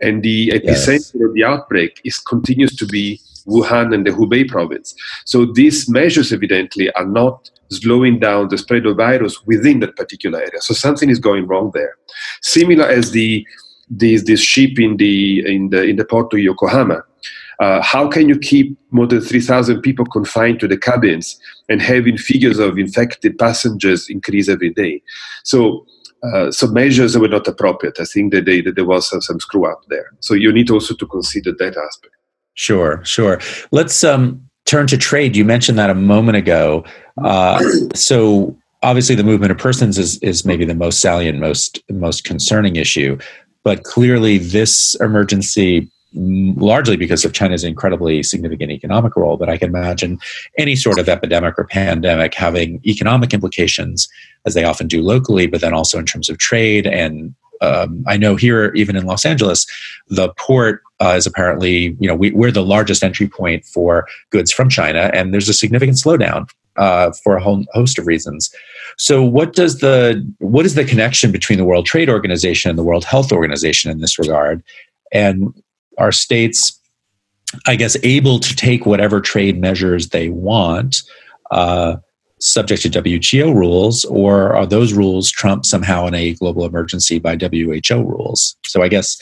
And 0.00 0.22
the 0.22 0.48
epicenter 0.48 1.14
yes. 1.14 1.14
of 1.14 1.34
the 1.34 1.44
outbreak 1.44 2.00
is 2.04 2.18
continues 2.18 2.76
to 2.76 2.86
be 2.86 3.20
Wuhan 3.46 3.94
and 3.94 4.06
the 4.06 4.10
Hubei 4.10 4.48
province. 4.48 4.94
So 5.24 5.46
these 5.46 5.88
measures 5.88 6.32
evidently 6.32 6.90
are 6.92 7.06
not 7.06 7.50
slowing 7.70 8.18
down 8.18 8.48
the 8.48 8.58
spread 8.58 8.86
of 8.86 8.96
virus 8.96 9.44
within 9.46 9.80
that 9.80 9.96
particular 9.96 10.40
area. 10.40 10.60
So 10.60 10.74
something 10.74 11.10
is 11.10 11.18
going 11.18 11.46
wrong 11.46 11.70
there. 11.74 11.96
Similar 12.42 12.86
as 12.86 13.10
the 13.10 13.46
this 13.88 14.24
this 14.24 14.40
ship 14.40 14.78
in 14.78 14.96
the 14.96 15.46
in 15.46 15.70
the 15.70 15.82
in 15.82 15.96
the 15.96 16.04
port 16.04 16.32
of 16.32 16.40
Yokohama. 16.40 17.02
Uh, 17.58 17.82
how 17.82 18.06
can 18.08 18.28
you 18.28 18.38
keep 18.38 18.76
more 18.90 19.06
than 19.06 19.20
3,000 19.20 19.80
people 19.80 20.04
confined 20.04 20.60
to 20.60 20.68
the 20.68 20.76
cabins 20.76 21.40
and 21.68 21.80
having 21.80 22.18
figures 22.18 22.58
of 22.58 22.78
infected 22.78 23.38
passengers 23.38 24.10
increase 24.10 24.48
every 24.48 24.70
day? 24.74 25.00
So, 25.42 25.86
uh, 26.22 26.50
so 26.50 26.66
measures 26.66 27.16
were 27.16 27.28
not 27.28 27.48
appropriate. 27.48 27.98
I 27.98 28.04
think 28.04 28.34
that, 28.34 28.44
they, 28.44 28.60
that 28.60 28.74
there 28.74 28.84
was 28.84 29.08
some, 29.08 29.22
some, 29.22 29.40
screw 29.40 29.64
up 29.70 29.80
there. 29.88 30.12
So 30.20 30.34
you 30.34 30.52
need 30.52 30.70
also 30.70 30.94
to 30.94 31.06
consider 31.06 31.52
that 31.52 31.76
aspect. 31.78 32.14
Sure, 32.54 33.02
sure. 33.04 33.40
Let's 33.70 34.04
um, 34.04 34.46
turn 34.66 34.86
to 34.88 34.98
trade. 34.98 35.36
You 35.36 35.44
mentioned 35.44 35.78
that 35.78 35.90
a 35.90 35.94
moment 35.94 36.36
ago. 36.36 36.84
Uh, 37.22 37.62
so 37.94 38.56
obviously, 38.82 39.14
the 39.14 39.24
movement 39.24 39.52
of 39.52 39.58
persons 39.58 39.98
is 39.98 40.18
is 40.18 40.44
maybe 40.46 40.64
the 40.64 40.74
most 40.74 41.00
salient, 41.00 41.38
most 41.38 41.82
most 41.90 42.24
concerning 42.24 42.76
issue. 42.76 43.18
But 43.66 43.82
clearly, 43.82 44.38
this 44.38 44.94
emergency, 45.00 45.90
largely 46.14 46.96
because 46.96 47.24
of 47.24 47.32
China's 47.32 47.64
incredibly 47.64 48.22
significant 48.22 48.70
economic 48.70 49.16
role, 49.16 49.36
but 49.36 49.48
I 49.48 49.56
can 49.56 49.70
imagine 49.70 50.20
any 50.56 50.76
sort 50.76 51.00
of 51.00 51.08
epidemic 51.08 51.58
or 51.58 51.64
pandemic 51.64 52.32
having 52.32 52.80
economic 52.86 53.34
implications, 53.34 54.06
as 54.44 54.54
they 54.54 54.62
often 54.62 54.86
do 54.86 55.02
locally, 55.02 55.48
but 55.48 55.62
then 55.62 55.74
also 55.74 55.98
in 55.98 56.06
terms 56.06 56.28
of 56.28 56.38
trade. 56.38 56.86
And 56.86 57.34
um, 57.60 58.04
I 58.06 58.16
know 58.16 58.36
here, 58.36 58.72
even 58.76 58.94
in 58.94 59.04
Los 59.04 59.24
Angeles, 59.26 59.66
the 60.06 60.32
port 60.38 60.80
uh, 61.00 61.14
is 61.16 61.26
apparently, 61.26 61.96
you 61.98 62.06
know, 62.06 62.14
we, 62.14 62.32
are 62.44 62.52
the 62.52 62.62
largest 62.62 63.02
entry 63.02 63.26
point 63.26 63.64
for 63.64 64.06
goods 64.30 64.52
from 64.52 64.68
China, 64.68 65.10
and 65.12 65.34
there's 65.34 65.48
a 65.48 65.52
significant 65.52 65.98
slowdown 65.98 66.48
uh, 66.76 67.12
for 67.22 67.36
a 67.36 67.42
whole 67.42 67.64
host 67.72 67.98
of 67.98 68.06
reasons. 68.06 68.50
So, 68.98 69.22
what 69.22 69.52
does 69.52 69.78
the 69.78 70.24
what 70.38 70.66
is 70.66 70.74
the 70.74 70.84
connection 70.84 71.32
between 71.32 71.58
the 71.58 71.64
World 71.64 71.86
Trade 71.86 72.08
Organization 72.08 72.70
and 72.70 72.78
the 72.78 72.84
World 72.84 73.04
Health 73.04 73.32
Organization 73.32 73.90
in 73.90 74.00
this 74.00 74.18
regard? 74.18 74.62
And 75.12 75.52
are 75.98 76.12
states, 76.12 76.78
I 77.66 77.76
guess, 77.76 77.96
able 78.02 78.40
to 78.40 78.56
take 78.56 78.86
whatever 78.86 79.20
trade 79.20 79.60
measures 79.60 80.08
they 80.08 80.28
want? 80.28 81.02
Uh, 81.50 81.96
subject 82.38 82.82
to 82.82 82.90
WTO 82.90 83.54
rules, 83.54 84.04
or 84.06 84.54
are 84.54 84.66
those 84.66 84.92
rules 84.92 85.30
trumped 85.30 85.64
somehow 85.66 86.06
in 86.06 86.14
a 86.14 86.34
global 86.34 86.66
emergency 86.66 87.18
by 87.18 87.36
WHO 87.36 88.02
rules? 88.02 88.56
So, 88.66 88.82
I 88.82 88.88
guess, 88.88 89.16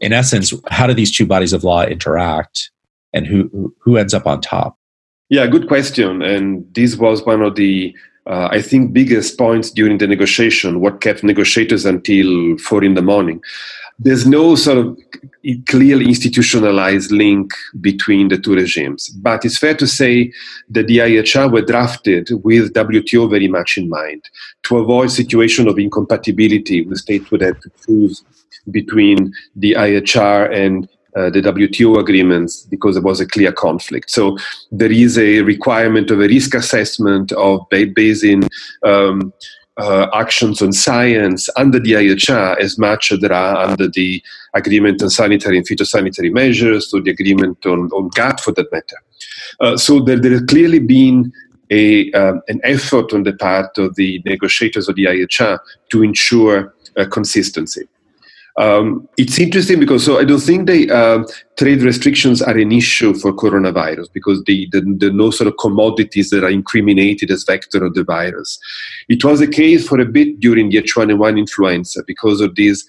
in 0.00 0.12
essence, 0.12 0.52
how 0.68 0.86
do 0.86 0.94
these 0.94 1.14
two 1.14 1.26
bodies 1.26 1.52
of 1.52 1.64
law 1.64 1.84
interact, 1.84 2.70
and 3.12 3.26
who 3.26 3.74
who 3.80 3.96
ends 3.96 4.14
up 4.14 4.26
on 4.26 4.40
top? 4.40 4.76
Yeah, 5.30 5.46
good 5.46 5.68
question. 5.68 6.22
And 6.22 6.66
this 6.74 6.96
was 6.96 7.24
one 7.24 7.42
of 7.42 7.54
the, 7.56 7.96
uh, 8.26 8.48
I 8.50 8.60
think, 8.60 8.92
biggest 8.92 9.38
points 9.38 9.70
during 9.70 9.98
the 9.98 10.06
negotiation, 10.06 10.80
what 10.80 11.00
kept 11.00 11.24
negotiators 11.24 11.86
until 11.86 12.58
four 12.58 12.84
in 12.84 12.94
the 12.94 13.02
morning. 13.02 13.40
There's 13.98 14.26
no 14.26 14.54
sort 14.56 14.78
of 14.78 14.98
clearly 15.66 16.06
institutionalized 16.06 17.12
link 17.12 17.52
between 17.80 18.28
the 18.28 18.36
two 18.36 18.54
regimes. 18.54 19.08
But 19.08 19.44
it's 19.44 19.56
fair 19.56 19.74
to 19.76 19.86
say 19.86 20.32
that 20.70 20.88
the 20.88 20.98
IHR 20.98 21.50
were 21.50 21.62
drafted 21.62 22.28
with 22.42 22.74
WTO 22.74 23.30
very 23.30 23.48
much 23.48 23.78
in 23.78 23.88
mind 23.88 24.28
to 24.64 24.78
avoid 24.78 25.10
situation 25.10 25.68
of 25.68 25.78
incompatibility 25.78 26.84
with 26.84 26.98
states 26.98 27.30
would 27.30 27.40
have 27.42 27.60
to 27.60 27.70
choose 27.86 28.24
between 28.70 29.32
the 29.54 29.72
IHR 29.72 30.52
and 30.52 30.88
uh, 31.16 31.30
the 31.30 31.40
WTO 31.40 31.98
agreements 31.98 32.62
because 32.62 32.94
there 32.94 33.02
was 33.02 33.20
a 33.20 33.26
clear 33.26 33.52
conflict. 33.52 34.10
So 34.10 34.36
there 34.72 34.90
is 34.90 35.18
a 35.18 35.42
requirement 35.42 36.10
of 36.10 36.20
a 36.20 36.28
risk 36.28 36.54
assessment 36.54 37.32
of 37.32 37.60
basing 37.70 38.48
um, 38.82 39.32
uh, 39.76 40.06
actions 40.14 40.62
on 40.62 40.72
science 40.72 41.48
under 41.56 41.80
the 41.80 41.92
IHR 41.92 42.58
as 42.58 42.78
much 42.78 43.12
as 43.12 43.20
there 43.20 43.32
are 43.32 43.56
under 43.56 43.88
the 43.88 44.22
agreement 44.54 45.02
on 45.02 45.10
sanitary 45.10 45.58
and 45.58 45.66
phytosanitary 45.66 46.32
measures 46.32 46.92
or 46.94 47.00
the 47.00 47.10
agreement 47.10 47.64
on, 47.66 47.90
on 47.90 48.08
GATT 48.10 48.40
for 48.40 48.52
that 48.52 48.70
matter. 48.72 48.96
Uh, 49.60 49.76
so 49.76 50.00
there, 50.00 50.18
there 50.18 50.32
has 50.32 50.42
clearly 50.42 50.78
been 50.78 51.32
a, 51.70 52.12
um, 52.12 52.40
an 52.48 52.60
effort 52.62 53.12
on 53.12 53.24
the 53.24 53.32
part 53.32 53.76
of 53.78 53.94
the 53.96 54.22
negotiators 54.24 54.88
of 54.88 54.96
the 54.96 55.04
IHR 55.04 55.58
to 55.90 56.02
ensure 56.02 56.74
uh, 56.96 57.04
consistency. 57.10 57.88
Um, 58.56 59.08
it's 59.16 59.38
interesting 59.40 59.80
because 59.80 60.04
so 60.04 60.18
I 60.18 60.24
don't 60.24 60.40
think 60.40 60.68
the 60.68 60.88
uh, 60.88 61.24
trade 61.56 61.82
restrictions 61.82 62.40
are 62.40 62.56
an 62.56 62.70
issue 62.70 63.12
for 63.12 63.32
coronavirus 63.32 64.12
because 64.12 64.44
the, 64.44 64.68
the, 64.70 64.80
the 64.98 65.10
no 65.10 65.30
sort 65.32 65.48
of 65.48 65.56
commodities 65.58 66.30
that 66.30 66.44
are 66.44 66.50
incriminated 66.50 67.32
as 67.32 67.42
vector 67.42 67.84
of 67.84 67.94
the 67.94 68.04
virus. 68.04 68.60
It 69.08 69.24
was 69.24 69.40
the 69.40 69.48
case 69.48 69.88
for 69.88 69.98
a 70.00 70.04
bit 70.04 70.38
during 70.38 70.68
the 70.70 70.82
H1N1 70.82 71.36
influenza 71.36 72.04
because 72.06 72.40
of 72.40 72.54
this 72.54 72.84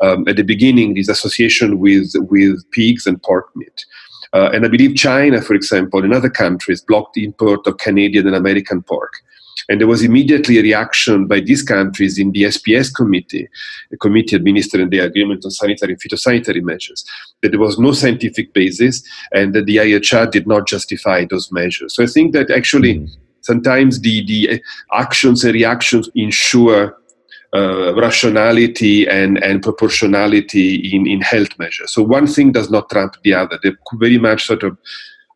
um, 0.00 0.26
at 0.26 0.36
the 0.36 0.42
beginning 0.42 0.94
this 0.94 1.10
association 1.10 1.78
with 1.78 2.12
with 2.30 2.58
pigs 2.70 3.06
and 3.06 3.22
pork 3.22 3.54
meat. 3.54 3.84
Uh, 4.32 4.50
and 4.54 4.64
I 4.64 4.68
believe 4.68 4.96
China, 4.96 5.42
for 5.42 5.54
example, 5.54 6.02
and 6.02 6.14
other 6.14 6.30
countries 6.30 6.80
blocked 6.80 7.14
the 7.14 7.24
import 7.24 7.66
of 7.66 7.78
Canadian 7.78 8.26
and 8.26 8.36
American 8.36 8.82
pork. 8.82 9.12
And 9.68 9.80
there 9.80 9.88
was 9.88 10.02
immediately 10.02 10.58
a 10.58 10.62
reaction 10.62 11.26
by 11.26 11.40
these 11.40 11.62
countries 11.62 12.18
in 12.18 12.32
the 12.32 12.44
SPS 12.44 12.92
committee, 12.94 13.48
the 13.90 13.96
committee 13.96 14.36
administering 14.36 14.90
the 14.90 15.00
agreement 15.00 15.44
on 15.44 15.50
sanitary 15.50 15.92
and 15.92 16.00
phytosanitary 16.00 16.62
measures, 16.62 17.04
that 17.42 17.50
there 17.50 17.60
was 17.60 17.78
no 17.78 17.92
scientific 17.92 18.52
basis 18.52 19.02
and 19.32 19.54
that 19.54 19.66
the 19.66 19.76
IHR 19.76 20.30
did 20.30 20.46
not 20.46 20.66
justify 20.66 21.24
those 21.28 21.50
measures. 21.52 21.94
So 21.94 22.02
I 22.02 22.06
think 22.06 22.32
that 22.32 22.50
actually 22.50 23.00
mm. 23.00 23.10
sometimes 23.40 24.00
the, 24.00 24.24
the 24.26 24.62
actions 24.92 25.44
and 25.44 25.54
reactions 25.54 26.08
ensure 26.14 26.96
uh, 27.52 27.94
rationality 27.96 29.08
and, 29.08 29.42
and 29.42 29.62
proportionality 29.62 30.76
in, 30.94 31.06
in 31.06 31.20
health 31.20 31.58
measures. 31.58 31.90
So 31.90 32.02
one 32.02 32.28
thing 32.28 32.52
does 32.52 32.70
not 32.70 32.88
trump 32.90 33.16
the 33.24 33.34
other. 33.34 33.58
They're 33.62 33.76
very 33.94 34.18
much 34.18 34.46
sort 34.46 34.62
of 34.62 34.78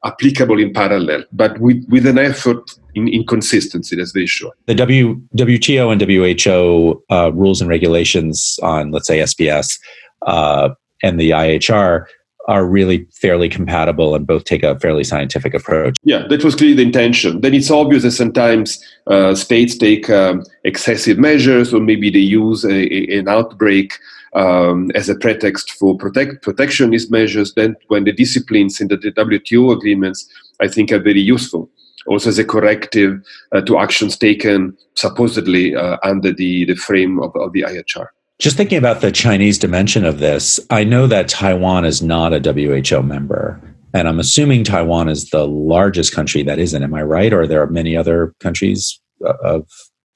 applicable 0.04 0.60
in 0.60 0.72
parallel, 0.72 1.24
but 1.32 1.58
with, 1.60 1.84
with 1.88 2.06
an 2.06 2.18
effort 2.18 2.70
in, 2.94 3.08
in 3.08 3.26
consistency, 3.26 3.96
that's 3.96 4.12
very 4.12 4.26
sure. 4.26 4.52
The 4.66 4.74
w, 4.74 5.20
WTO 5.36 5.92
and 5.92 6.00
WHO 6.00 7.02
uh, 7.10 7.32
rules 7.32 7.60
and 7.60 7.68
regulations 7.68 8.58
on, 8.62 8.90
let's 8.90 9.06
say, 9.06 9.18
SPS 9.18 9.78
uh, 10.26 10.70
and 11.02 11.18
the 11.18 11.30
IHR 11.30 12.06
are 12.46 12.66
really 12.66 13.06
fairly 13.12 13.48
compatible 13.48 14.14
and 14.14 14.26
both 14.26 14.44
take 14.44 14.62
a 14.62 14.78
fairly 14.78 15.04
scientific 15.04 15.54
approach. 15.54 15.96
Yeah, 16.04 16.26
that 16.28 16.44
was 16.44 16.54
clearly 16.54 16.76
the 16.76 16.82
intention. 16.82 17.40
Then 17.40 17.54
it's 17.54 17.70
obvious 17.70 18.02
that 18.02 18.10
sometimes 18.10 18.82
uh, 19.06 19.34
states 19.34 19.76
take 19.76 20.10
um, 20.10 20.44
excessive 20.64 21.18
measures 21.18 21.72
or 21.72 21.80
maybe 21.80 22.10
they 22.10 22.18
use 22.18 22.64
a, 22.64 22.70
a, 22.70 23.18
an 23.18 23.28
outbreak 23.28 23.94
um, 24.34 24.90
as 24.94 25.08
a 25.08 25.14
pretext 25.14 25.72
for 25.72 25.96
protect, 25.96 26.42
protectionist 26.42 27.10
measures, 27.10 27.54
then 27.54 27.76
when 27.88 28.04
the 28.04 28.12
disciplines 28.12 28.80
in 28.80 28.88
the 28.88 28.96
WTO 28.96 29.72
agreements, 29.76 30.28
I 30.60 30.68
think, 30.68 30.92
are 30.92 30.98
very 30.98 31.20
useful. 31.20 31.70
Also, 32.06 32.28
as 32.28 32.38
a 32.38 32.44
corrective 32.44 33.22
uh, 33.52 33.62
to 33.62 33.78
actions 33.78 34.16
taken 34.18 34.76
supposedly 34.94 35.74
uh, 35.74 35.96
under 36.02 36.32
the, 36.32 36.66
the 36.66 36.74
frame 36.74 37.18
of, 37.20 37.34
of 37.36 37.52
the 37.52 37.62
IHR. 37.62 38.08
Just 38.38 38.56
thinking 38.56 38.78
about 38.78 39.00
the 39.00 39.12
Chinese 39.12 39.58
dimension 39.58 40.04
of 40.04 40.18
this, 40.18 40.60
I 40.68 40.84
know 40.84 41.06
that 41.06 41.28
Taiwan 41.28 41.84
is 41.84 42.02
not 42.02 42.32
a 42.34 42.40
WHO 42.40 43.02
member. 43.02 43.60
And 43.94 44.08
I'm 44.08 44.18
assuming 44.18 44.64
Taiwan 44.64 45.08
is 45.08 45.30
the 45.30 45.46
largest 45.46 46.12
country 46.12 46.42
that 46.42 46.58
isn't. 46.58 46.82
Am 46.82 46.92
I 46.92 47.02
right? 47.02 47.32
Or 47.32 47.46
there 47.46 47.62
are 47.62 47.68
many 47.68 47.96
other 47.96 48.34
countries 48.40 49.00
uh, 49.24 49.34
of 49.42 49.68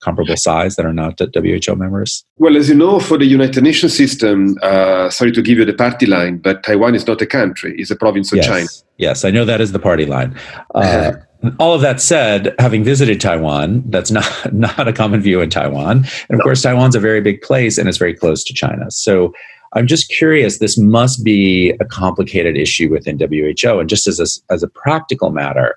comparable 0.09 0.37
size 0.37 0.77
that 0.77 0.87
are 0.87 0.93
not 0.93 1.19
WHO 1.19 1.75
members? 1.77 2.25
Well, 2.39 2.57
as 2.57 2.69
you 2.69 2.75
know, 2.75 2.99
for 3.01 3.17
the 3.19 3.27
United 3.27 3.63
Nations 3.63 3.95
system, 3.97 4.57
uh, 4.63 5.11
sorry 5.11 5.33
to 5.33 5.43
give 5.43 5.59
you 5.59 5.65
the 5.65 5.75
party 5.75 6.07
line, 6.07 6.39
but 6.39 6.63
Taiwan 6.63 6.95
is 6.95 7.07
not 7.07 7.21
a 7.21 7.27
country; 7.27 7.75
it's 7.79 7.91
a 7.91 7.97
province 7.97 8.33
of 8.33 8.39
yes. 8.39 8.47
China. 8.47 8.69
Yes, 8.97 9.25
I 9.25 9.31
know 9.31 9.45
that 9.45 9.61
is 9.61 9.73
the 9.73 9.79
party 9.79 10.07
line. 10.07 10.31
Uh, 10.75 11.13
all 11.59 11.75
of 11.75 11.83
that 11.83 12.01
said, 12.01 12.55
having 12.59 12.83
visited 12.85 13.21
Taiwan, 13.21 13.83
that's 13.87 14.11
not 14.11 14.31
not 14.53 14.89
a 14.89 14.93
common 14.93 15.21
view 15.21 15.41
in 15.41 15.51
Taiwan, 15.51 16.07
and 16.29 16.41
of 16.41 16.43
course, 16.43 16.63
Taiwan's 16.63 16.97
a 16.97 17.01
very 17.01 17.21
big 17.21 17.43
place 17.43 17.79
and 17.79 17.89
it's 17.89 17.99
very 17.99 18.15
close 18.15 18.43
to 18.45 18.55
China. 18.55 18.91
So. 18.91 19.33
I'm 19.75 19.87
just 19.87 20.09
curious. 20.09 20.61
This 20.61 20.79
must 20.79 21.23
be 21.23 21.75
a 21.79 21.85
complicated 21.85 22.57
issue 22.57 22.89
within 22.91 23.19
WHO, 23.19 23.79
and 23.79 23.87
just 23.87 24.07
as 24.07 24.19
a, 24.19 24.29
as 24.51 24.63
a 24.63 24.69
practical 24.83 25.29
matter, 25.31 25.77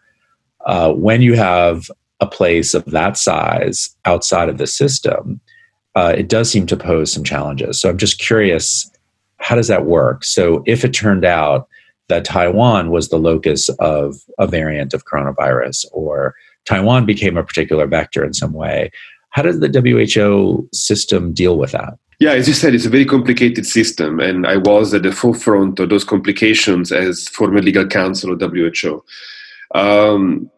uh, 0.66 0.94
when 0.94 1.22
you 1.22 1.34
have 1.36 1.92
a 2.22 2.28
place 2.28 2.74
of 2.74 2.86
that 2.86 3.18
size 3.18 3.96
outside 4.06 4.48
of 4.48 4.58
the 4.58 4.68
system, 4.68 5.42
uh, 5.96 6.14
it 6.16 6.30
does 6.30 6.50
seem 6.50 6.66
to 6.68 6.78
pose 6.78 7.12
some 7.12 7.24
challenges. 7.24 7.82
So 7.82 7.90
I'm 7.90 7.98
just 7.98 8.20
curious, 8.20 8.90
how 9.38 9.56
does 9.56 9.68
that 9.68 9.86
work? 9.86 10.24
So 10.24 10.64
if 10.66 10.86
it 10.86 10.94
turned 10.94 11.26
out 11.26 11.68
that 12.08 12.24
Taiwan 12.24 12.92
was 12.92 13.10
the 13.10 13.18
locus 13.18 13.70
of 13.80 14.16
a 14.38 14.48
variant 14.48 14.94
of 14.94 15.06
coronavirus, 15.06 15.86
or 15.92 16.36
Taiwan 16.66 17.06
became 17.06 17.38
a 17.38 17.44
particular 17.44 17.88
vector 17.88 18.24
in 18.24 18.34
some 18.34 18.54
way, 18.54 18.92
how 19.32 19.42
does 19.42 19.60
the 19.60 19.70
WHO 19.70 20.70
system 20.74 21.34
deal 21.34 21.58
with 21.58 21.72
that? 21.72 21.98
Yeah, 22.20 22.34
as 22.34 22.48
you 22.48 22.54
said, 22.54 22.76
it's 22.76 22.86
a 22.86 22.90
very 22.90 23.06
complicated 23.06 23.66
system, 23.66 24.20
and 24.20 24.46
I 24.46 24.58
was 24.58 24.94
at 24.94 25.02
the 25.02 25.12
forefront 25.12 25.80
of 25.80 25.90
those 25.90 26.04
complications 26.04 26.92
as 26.92 27.28
former 27.30 27.62
legal 27.62 27.88
counsel 27.88 28.32
of 28.32 28.40
WHO. 28.40 29.04
Um, 29.74 30.52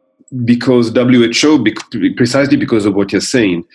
because 0.46 0.90
WHO, 0.90 1.64
precisely 2.16 2.58
because 2.58 2.86
of 2.86 2.96
what 2.96 3.12
you're 3.12 3.22
saying, 3.22 3.66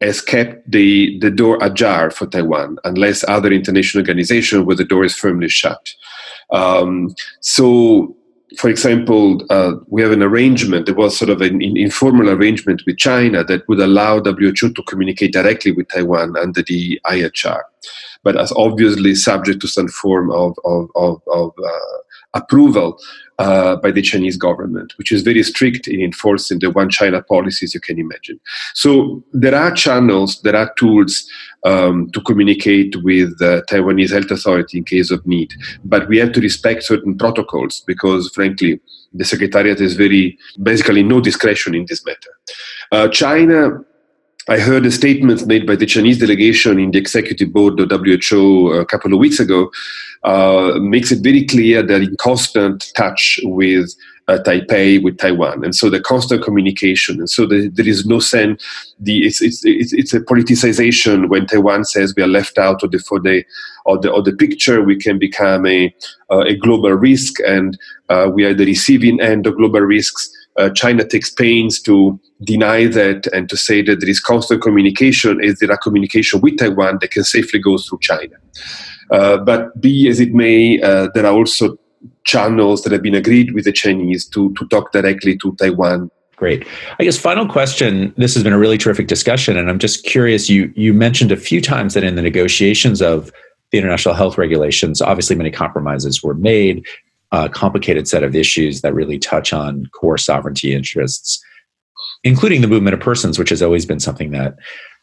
has 0.00 0.20
kept 0.20 0.70
the, 0.70 1.18
the 1.20 1.30
door 1.30 1.58
ajar 1.62 2.10
for 2.10 2.26
Taiwan, 2.26 2.78
unless 2.84 3.24
other 3.28 3.50
international 3.50 4.02
organizations 4.02 4.64
where 4.64 4.76
the 4.76 4.84
door 4.84 5.04
is 5.04 5.14
firmly 5.14 5.48
shut. 5.48 5.94
Um, 6.50 7.14
so, 7.40 8.14
for 8.58 8.68
example, 8.68 9.44
uh, 9.50 9.72
we 9.88 10.02
have 10.02 10.12
an 10.12 10.22
arrangement, 10.22 10.86
there 10.86 10.94
was 10.94 11.16
sort 11.16 11.30
of 11.30 11.40
an 11.40 11.60
informal 11.62 12.30
arrangement 12.30 12.82
with 12.86 12.98
China 12.98 13.42
that 13.44 13.66
would 13.68 13.80
allow 13.80 14.20
WHO 14.22 14.52
to 14.52 14.82
communicate 14.86 15.32
directly 15.32 15.72
with 15.72 15.88
Taiwan 15.88 16.36
under 16.36 16.62
the 16.62 17.00
IHR, 17.06 17.62
but 18.22 18.38
as 18.38 18.52
obviously 18.52 19.14
subject 19.14 19.60
to 19.60 19.68
some 19.68 19.88
form 19.88 20.30
of, 20.30 20.56
of, 20.64 20.90
of, 20.94 21.22
of 21.26 21.52
uh, 21.62 21.98
approval 22.34 22.98
uh, 23.38 23.76
by 23.76 23.90
the 23.90 24.02
Chinese 24.02 24.36
government, 24.36 24.94
which 24.96 25.12
is 25.12 25.22
very 25.22 25.42
strict 25.42 25.88
in 25.88 26.00
enforcing 26.00 26.58
the 26.58 26.70
one 26.70 26.88
China 26.88 27.22
policies 27.22 27.74
you 27.74 27.80
can 27.80 27.98
imagine. 27.98 28.40
So 28.74 29.22
there 29.32 29.54
are 29.54 29.70
channels, 29.70 30.40
there 30.42 30.56
are 30.56 30.72
tools 30.78 31.28
um, 31.64 32.10
to 32.12 32.20
communicate 32.22 32.96
with 33.02 33.38
the 33.38 33.64
Taiwanese 33.68 34.10
health 34.10 34.30
authority 34.30 34.78
in 34.78 34.84
case 34.84 35.10
of 35.10 35.26
need, 35.26 35.52
but 35.84 36.08
we 36.08 36.18
have 36.18 36.32
to 36.32 36.40
respect 36.40 36.84
certain 36.84 37.16
protocols 37.16 37.82
because, 37.86 38.30
frankly, 38.34 38.80
the 39.12 39.24
Secretariat 39.24 39.78
has 39.80 39.94
very 39.94 40.38
basically 40.62 41.02
no 41.02 41.20
discretion 41.20 41.74
in 41.74 41.86
this 41.88 42.04
matter. 42.04 42.30
Uh, 42.92 43.08
China 43.08 43.80
I 44.48 44.58
heard 44.58 44.86
a 44.86 44.92
statement 44.92 45.44
made 45.46 45.66
by 45.66 45.74
the 45.74 45.86
Chinese 45.86 46.18
delegation 46.18 46.78
in 46.78 46.92
the 46.92 46.98
executive 46.98 47.52
board 47.52 47.80
of 47.80 47.90
WHO 47.90 48.70
a 48.74 48.86
couple 48.86 49.12
of 49.12 49.18
weeks 49.18 49.40
ago, 49.40 49.72
uh, 50.22 50.78
makes 50.80 51.10
it 51.10 51.22
very 51.22 51.44
clear 51.44 51.82
they're 51.82 52.02
in 52.02 52.16
constant 52.20 52.92
touch 52.94 53.40
with 53.42 53.92
uh, 54.28 54.38
Taipei, 54.44 55.02
with 55.02 55.18
Taiwan, 55.18 55.64
and 55.64 55.74
so 55.74 55.90
the 55.90 56.00
constant 56.00 56.42
communication, 56.42 57.18
and 57.18 57.30
so 57.30 57.46
the, 57.46 57.68
there 57.68 57.86
is 57.86 58.06
no 58.06 58.18
sense. 58.18 58.62
The 58.98 59.24
it's, 59.24 59.40
it's 59.40 59.64
it's 59.64 59.92
it's 59.92 60.14
a 60.14 60.20
politicization 60.20 61.28
when 61.28 61.46
Taiwan 61.46 61.84
says 61.84 62.14
we 62.16 62.24
are 62.24 62.28
left 62.28 62.58
out 62.58 62.82
of 62.82 62.90
the 62.90 62.98
for 62.98 63.20
the 63.20 63.44
of 63.86 64.02
the 64.02 64.12
of 64.12 64.24
the 64.24 64.32
picture. 64.32 64.82
We 64.82 64.96
can 64.96 65.18
become 65.20 65.64
a 65.66 65.94
uh, 66.30 66.40
a 66.40 66.56
global 66.56 66.92
risk, 66.92 67.38
and 67.46 67.78
uh, 68.08 68.28
we 68.32 68.44
are 68.44 68.54
the 68.54 68.66
receiving 68.66 69.20
end 69.20 69.46
of 69.46 69.56
global 69.56 69.80
risks 69.80 70.28
uh, 70.58 70.70
China 70.70 71.06
takes 71.06 71.30
pains 71.30 71.80
to 71.82 72.18
deny 72.42 72.86
that 72.86 73.26
and 73.32 73.48
to 73.48 73.56
say 73.56 73.82
that 73.82 74.00
there 74.00 74.08
is 74.08 74.20
constant 74.20 74.62
communication, 74.62 75.42
is 75.42 75.58
there 75.58 75.70
a 75.70 75.78
communication 75.78 76.40
with 76.40 76.58
Taiwan 76.58 76.98
that 77.00 77.10
can 77.10 77.24
safely 77.24 77.58
go 77.60 77.78
through 77.78 77.98
China. 78.00 78.36
Uh, 79.10 79.38
but 79.38 79.80
be 79.80 80.08
as 80.08 80.18
it 80.20 80.34
may, 80.34 80.80
uh, 80.80 81.08
there 81.14 81.26
are 81.26 81.34
also 81.34 81.76
channels 82.24 82.82
that 82.82 82.92
have 82.92 83.02
been 83.02 83.14
agreed 83.14 83.54
with 83.54 83.64
the 83.64 83.72
Chinese 83.72 84.26
to, 84.26 84.52
to 84.54 84.66
talk 84.68 84.92
directly 84.92 85.36
to 85.38 85.54
Taiwan. 85.56 86.10
Great. 86.36 86.66
I 86.98 87.04
guess 87.04 87.16
final 87.16 87.48
question. 87.48 88.12
This 88.16 88.34
has 88.34 88.42
been 88.42 88.52
a 88.52 88.58
really 88.58 88.76
terrific 88.76 89.06
discussion, 89.06 89.56
and 89.56 89.70
I'm 89.70 89.78
just 89.78 90.04
curious. 90.04 90.50
You 90.50 90.70
you 90.76 90.92
mentioned 90.92 91.32
a 91.32 91.36
few 91.36 91.62
times 91.62 91.94
that 91.94 92.04
in 92.04 92.14
the 92.14 92.20
negotiations 92.20 93.00
of 93.00 93.32
the 93.72 93.78
international 93.78 94.14
health 94.14 94.36
regulations, 94.36 95.00
obviously 95.00 95.34
many 95.34 95.50
compromises 95.50 96.22
were 96.22 96.34
made 96.34 96.84
a 97.32 97.48
complicated 97.48 98.06
set 98.06 98.22
of 98.22 98.34
issues 98.34 98.82
that 98.82 98.94
really 98.94 99.18
touch 99.18 99.52
on 99.52 99.86
core 99.94 100.18
sovereignty 100.18 100.74
interests, 100.74 101.42
including 102.24 102.60
the 102.60 102.68
movement 102.68 102.94
of 102.94 103.00
persons, 103.00 103.38
which 103.38 103.50
has 103.50 103.62
always 103.62 103.86
been 103.86 104.00
something 104.00 104.30
that 104.30 104.54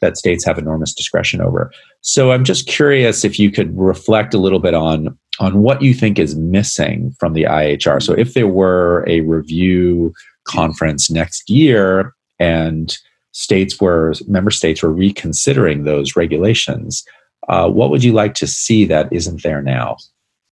that 0.02 0.18
states 0.18 0.46
have 0.46 0.58
enormous 0.58 0.94
discretion 0.94 1.42
over. 1.42 1.72
So 2.02 2.32
I'm 2.32 2.44
just 2.44 2.68
curious 2.68 3.24
if 3.24 3.40
you 3.40 3.52
could 3.52 3.78
reflect 3.78 4.34
a 4.34 4.40
little 4.40 4.60
bit 4.60 4.74
on 4.74 5.18
on 5.40 5.64
what 5.64 5.82
you 5.82 5.94
think 5.94 6.20
is 6.20 6.36
missing 6.36 7.16
from 7.20 7.34
the 7.34 7.44
IHR. 7.44 8.02
So 8.02 8.14
if 8.14 8.34
there 8.34 8.48
were 8.48 9.04
a 9.08 9.22
review 9.22 10.14
conference 10.46 11.10
next 11.10 11.50
year 11.50 12.14
and 12.40 12.96
states 13.32 13.80
were 13.82 14.14
member 14.28 14.52
states 14.52 14.84
were 14.84 14.94
reconsidering 14.94 15.84
those 15.84 16.16
regulations, 16.16 17.04
uh, 17.50 17.70
what 17.70 17.90
would 17.90 18.04
you 18.04 18.14
like 18.14 18.36
to 18.36 18.48
see 18.48 18.86
that 18.86 19.12
isn't 19.12 19.44
there 19.44 19.62
now? 19.62 19.98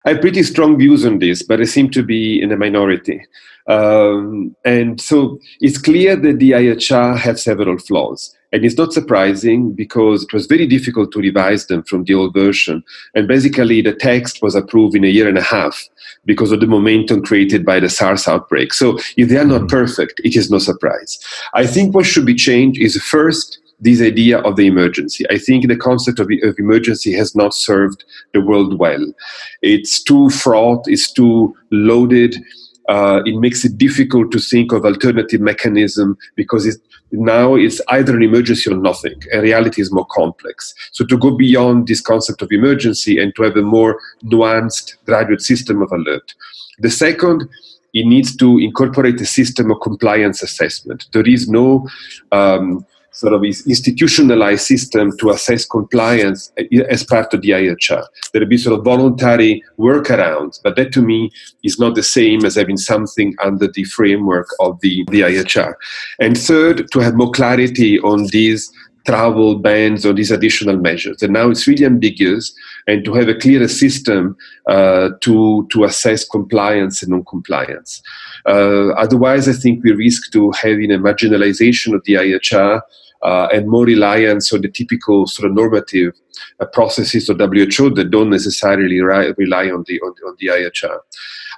I 0.06 0.10
have 0.10 0.22
pretty 0.22 0.44
strong 0.44 0.78
views 0.78 1.06
on 1.06 1.20
this, 1.20 1.42
but 1.42 1.60
I 1.60 1.64
seem 1.64 1.90
to 1.92 2.04
be 2.04 2.42
in 2.42 2.52
a 2.52 2.58
minority. 2.58 3.26
Um, 3.68 4.56
and 4.64 5.02
so 5.02 5.40
it's 5.60 5.80
clear 5.80 6.16
that 6.16 6.38
the 6.38 6.52
IHR 6.52 7.18
have 7.18 7.40
several 7.40 7.80
flaws. 7.80 8.36
And 8.52 8.64
it's 8.64 8.78
not 8.78 8.94
surprising 8.94 9.74
because 9.74 10.24
it 10.24 10.32
was 10.32 10.46
very 10.46 10.68
difficult 10.68 11.12
to 11.12 11.20
revise 11.20 11.68
them 11.68 11.84
from 11.84 12.04
the 12.04 12.14
old 12.14 12.34
version. 12.34 12.84
And 13.14 13.28
basically, 13.28 13.82
the 13.82 13.94
text 13.94 14.42
was 14.42 14.56
approved 14.56 14.96
in 14.96 15.04
a 15.04 15.10
year 15.10 15.28
and 15.28 15.38
a 15.38 15.44
half 15.44 15.84
because 16.26 16.52
of 16.52 16.60
the 16.60 16.68
momentum 16.68 17.24
created 17.24 17.66
by 17.66 17.80
the 17.80 17.90
SARS 17.90 18.28
outbreak. 18.28 18.74
So 18.74 18.98
if 19.18 19.28
they 19.30 19.38
are 19.38 19.46
not 19.46 19.62
mm-hmm. 19.62 19.78
perfect, 19.78 20.22
it 20.24 20.36
is 20.36 20.50
no 20.50 20.60
surprise. 20.60 21.20
I 21.54 21.66
think 21.66 21.94
what 21.94 22.06
should 22.06 22.26
be 22.26 22.36
changed 22.36 22.80
is 22.80 22.96
first, 23.02 23.60
this 23.80 24.02
idea 24.02 24.40
of 24.40 24.56
the 24.56 24.68
emergency. 24.68 25.26
I 25.30 25.38
think 25.38 25.68
the 25.68 25.76
concept 25.76 26.20
of, 26.20 26.30
of 26.44 26.60
emergency 26.60 27.14
has 27.14 27.36
not 27.36 27.54
served 27.54 28.04
the 28.34 28.42
world 28.42 28.80
well. 28.80 29.06
It's 29.62 30.02
too 30.02 30.30
fraught, 30.30 30.86
it's 30.88 31.12
too 31.12 31.56
loaded. 31.72 32.36
Uh, 32.88 33.22
it 33.26 33.36
makes 33.40 33.66
it 33.66 33.80
difficult 33.80 34.32
to 34.32 34.40
think 34.40 34.72
of 34.72 34.86
alternative 34.86 35.42
mechanism 35.42 36.16
because 36.36 36.68
it, 36.68 36.76
now 37.12 37.56
it's 37.56 37.82
either 37.90 38.16
an 38.16 38.22
emergency 38.22 38.72
or 38.72 38.78
nothing. 38.78 39.20
And 39.32 39.42
reality 39.42 39.82
is 39.82 39.92
more 39.92 40.06
complex. 40.12 40.74
So 40.92 41.04
to 41.06 41.18
go 41.18 41.32
beyond 41.32 41.88
this 41.88 42.00
concept 42.00 42.44
of 42.44 42.52
emergency 42.52 43.20
and 43.20 43.34
to 43.36 43.44
have 43.44 43.58
a 43.58 43.64
more 43.64 44.00
nuanced 44.24 44.98
graduate 45.06 45.42
system 45.42 45.82
of 45.82 45.92
alert. 45.92 46.36
The 46.80 46.92
second, 46.92 47.50
it 47.94 48.06
needs 48.06 48.36
to 48.36 48.60
incorporate 48.60 49.20
a 49.22 49.26
system 49.26 49.72
of 49.72 49.80
compliance 49.82 50.44
assessment. 50.44 51.08
There 51.14 51.28
is 51.28 51.50
no 51.50 51.88
um, 52.32 52.86
sort 53.16 53.34
of 53.34 53.44
institutionalized 53.44 54.66
system 54.66 55.16
to 55.18 55.30
assess 55.30 55.66
compliance 55.66 56.52
as 56.90 57.04
part 57.04 57.34
of 57.34 57.42
the 57.42 57.52
IHR. 57.52 58.04
There 58.34 58.42
will 58.42 58.48
be 58.48 58.58
sort 58.58 58.78
of 58.78 58.86
voluntary 58.86 59.64
workarounds, 59.80 60.60
but 60.62 60.76
that 60.76 60.92
to 60.94 61.02
me 61.02 61.32
is 61.64 61.80
not 61.80 61.96
the 61.96 62.04
same 62.04 62.44
as 62.46 62.56
having 62.56 62.78
something 62.78 63.34
under 63.42 63.68
the 63.72 63.86
framework 63.86 64.48
of 64.60 64.80
the, 64.82 65.06
the 65.10 65.22
IHR. 65.22 65.74
And 66.20 66.38
third, 66.38 66.92
to 66.92 67.00
have 67.00 67.16
more 67.16 67.32
clarity 67.32 68.00
on 68.00 68.28
these 68.28 68.72
travel 69.06 69.60
bans 69.60 70.06
or 70.06 70.14
these 70.14 70.32
additional 70.32 70.78
measures. 70.78 71.22
And 71.22 71.34
now 71.34 71.50
it's 71.50 71.68
really 71.68 71.86
ambiguous, 71.86 72.54
and 72.88 73.06
to 73.06 73.14
have 73.14 73.30
a 73.30 73.36
clearer 73.36 73.68
system 73.68 74.36
uh, 74.68 75.10
to 75.22 75.68
to 75.72 75.84
assess 75.84 76.28
compliance 76.28 77.02
and 77.04 77.12
non-compliance. 77.12 78.02
Uh, 78.46 78.90
otherwise, 78.98 79.48
I 79.48 79.54
think 79.54 79.84
we 79.84 79.92
risk 79.92 80.32
to 80.34 80.52
having 80.52 80.92
a 80.92 80.98
marginalization 80.98 81.94
of 81.94 82.04
the 82.04 82.14
IHR 82.14 82.82
uh, 83.26 83.48
and 83.52 83.68
more 83.68 83.86
reliance 83.86 84.54
on 84.54 84.62
the 84.62 84.70
typical 84.70 85.26
sort 85.26 85.50
of 85.50 85.56
normative 85.56 86.14
uh, 86.60 86.66
processes 86.68 87.28
of 87.28 87.40
WHO 87.40 87.90
that 87.90 88.12
don't 88.12 88.30
necessarily 88.30 89.02
ri- 89.02 89.34
rely 89.38 89.66
on 89.72 89.84
the, 89.88 90.00
on, 90.02 90.14
on, 90.28 90.36
the 90.40 90.48
IHR. 90.48 91.00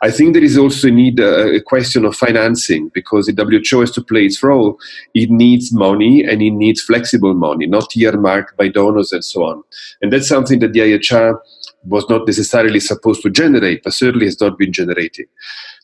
I 0.02 0.10
think 0.12 0.34
there 0.34 0.44
is 0.44 0.58
also 0.58 0.88
a 0.88 0.92
need 0.92 1.20
uh, 1.20 1.52
a 1.52 1.60
question 1.60 2.06
of 2.06 2.16
financing 2.16 2.90
because 2.94 3.26
the 3.26 3.34
WHO 3.34 3.82
has 3.82 3.92
to 3.92 4.04
play 4.04 4.26
its 4.26 4.42
role. 4.42 4.80
It 5.14 5.30
needs 5.30 5.74
money 5.74 6.24
and 6.24 6.42
it 6.42 6.52
needs 6.52 6.82
flexible 6.82 7.34
money, 7.34 7.68
not 7.68 7.98
earmarked 7.98 8.56
by 8.56 8.70
donors 8.70 9.12
and 9.12 9.26
so 9.26 9.44
on. 9.44 9.64
And 10.02 10.14
that's 10.14 10.30
something 10.30 10.60
that 10.60 10.72
the 10.72 10.80
IHR 10.80 11.38
was 11.84 12.06
not 12.10 12.26
necessarily 12.26 12.80
supposed 12.80 13.24
to 13.24 13.30
generate, 13.30 13.84
but 13.84 13.94
certainly 13.94 14.28
has 14.28 14.40
not 14.40 14.58
been 14.58 14.72
generating. 14.72 15.26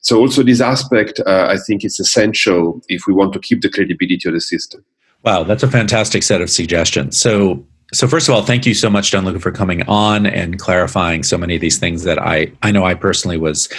So 0.01 0.19
also 0.19 0.43
this 0.43 0.61
aspect, 0.61 1.19
uh, 1.25 1.47
I 1.49 1.57
think, 1.57 1.83
is 1.83 1.99
essential 1.99 2.81
if 2.87 3.05
we 3.05 3.13
want 3.13 3.33
to 3.33 3.39
keep 3.39 3.61
the 3.61 3.69
credibility 3.69 4.29
of 4.29 4.33
the 4.33 4.41
system. 4.41 4.85
Wow, 5.23 5.43
that's 5.43 5.63
a 5.63 5.69
fantastic 5.69 6.21
set 6.23 6.41
of 6.41 6.49
suggestions. 6.49 7.17
So, 7.19 7.65
So 7.93 8.07
first 8.07 8.27
of 8.27 8.33
all, 8.33 8.41
thank 8.41 8.65
you 8.65 8.73
so 8.73 8.89
much, 8.89 9.11
Gianluca, 9.11 9.39
for 9.39 9.51
coming 9.51 9.83
on 9.83 10.25
and 10.25 10.57
clarifying 10.57 11.21
so 11.21 11.37
many 11.37 11.55
of 11.55 11.61
these 11.61 11.77
things 11.77 12.03
that 12.03 12.17
I 12.19 12.51
I 12.63 12.71
know 12.71 12.85
I 12.85 12.95
personally 12.95 13.37
was 13.37 13.69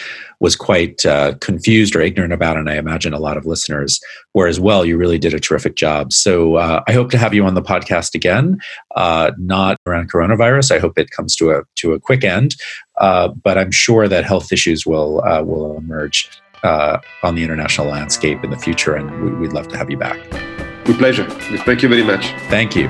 was 0.41 0.57
quite 0.57 1.05
uh, 1.05 1.35
confused 1.41 1.97
or 1.97 2.01
ignorant 2.01 2.33
about, 2.33 2.57
and 2.57 2.71
I 2.71 2.77
imagine 2.77 3.13
a 3.13 3.19
lot 3.19 3.37
of 3.37 3.45
listeners 3.45 4.01
were 4.35 4.47
as 4.47 4.61
well. 4.61 4.85
You 4.85 4.97
really 4.97 5.19
did 5.19 5.35
a 5.35 5.41
terrific 5.41 5.75
job. 5.75 6.13
So 6.13 6.57
uh, 6.57 6.83
I 6.87 6.93
hope 6.93 7.11
to 7.11 7.19
have 7.19 7.35
you 7.35 7.45
on 7.45 7.55
the 7.55 7.63
podcast 7.63 8.15
again. 8.15 8.59
Uh, 8.95 9.33
not 9.37 9.79
around 9.87 10.13
coronavirus. 10.13 10.71
I 10.71 10.79
hope 10.79 10.97
it 10.97 11.11
comes 11.11 11.35
to 11.37 11.51
a 11.51 11.63
to 11.77 11.93
a 11.93 11.99
quick 11.99 12.23
end, 12.25 12.55
uh, 12.99 13.29
but 13.29 13.59
I'm 13.59 13.73
sure 13.73 14.07
that 14.07 14.25
health 14.25 14.53
issues 14.53 14.87
will 14.87 15.25
uh, 15.25 15.43
will 15.43 15.77
emerge 15.77 16.31
uh, 16.63 16.99
on 17.25 17.35
the 17.35 17.43
international 17.43 17.89
landscape 17.89 18.45
in 18.45 18.51
the 18.51 18.59
future, 18.59 18.95
and 18.95 19.11
we, 19.23 19.31
we'd 19.41 19.53
love 19.53 19.67
to 19.69 19.77
have 19.77 19.91
you 19.91 19.99
back. 19.99 20.54
With 20.87 20.99
pleasure. 20.99 21.27
Thank 21.65 21.83
you 21.83 21.89
very 21.89 22.03
much. 22.03 22.27
Thank 22.49 22.77
you. 22.77 22.89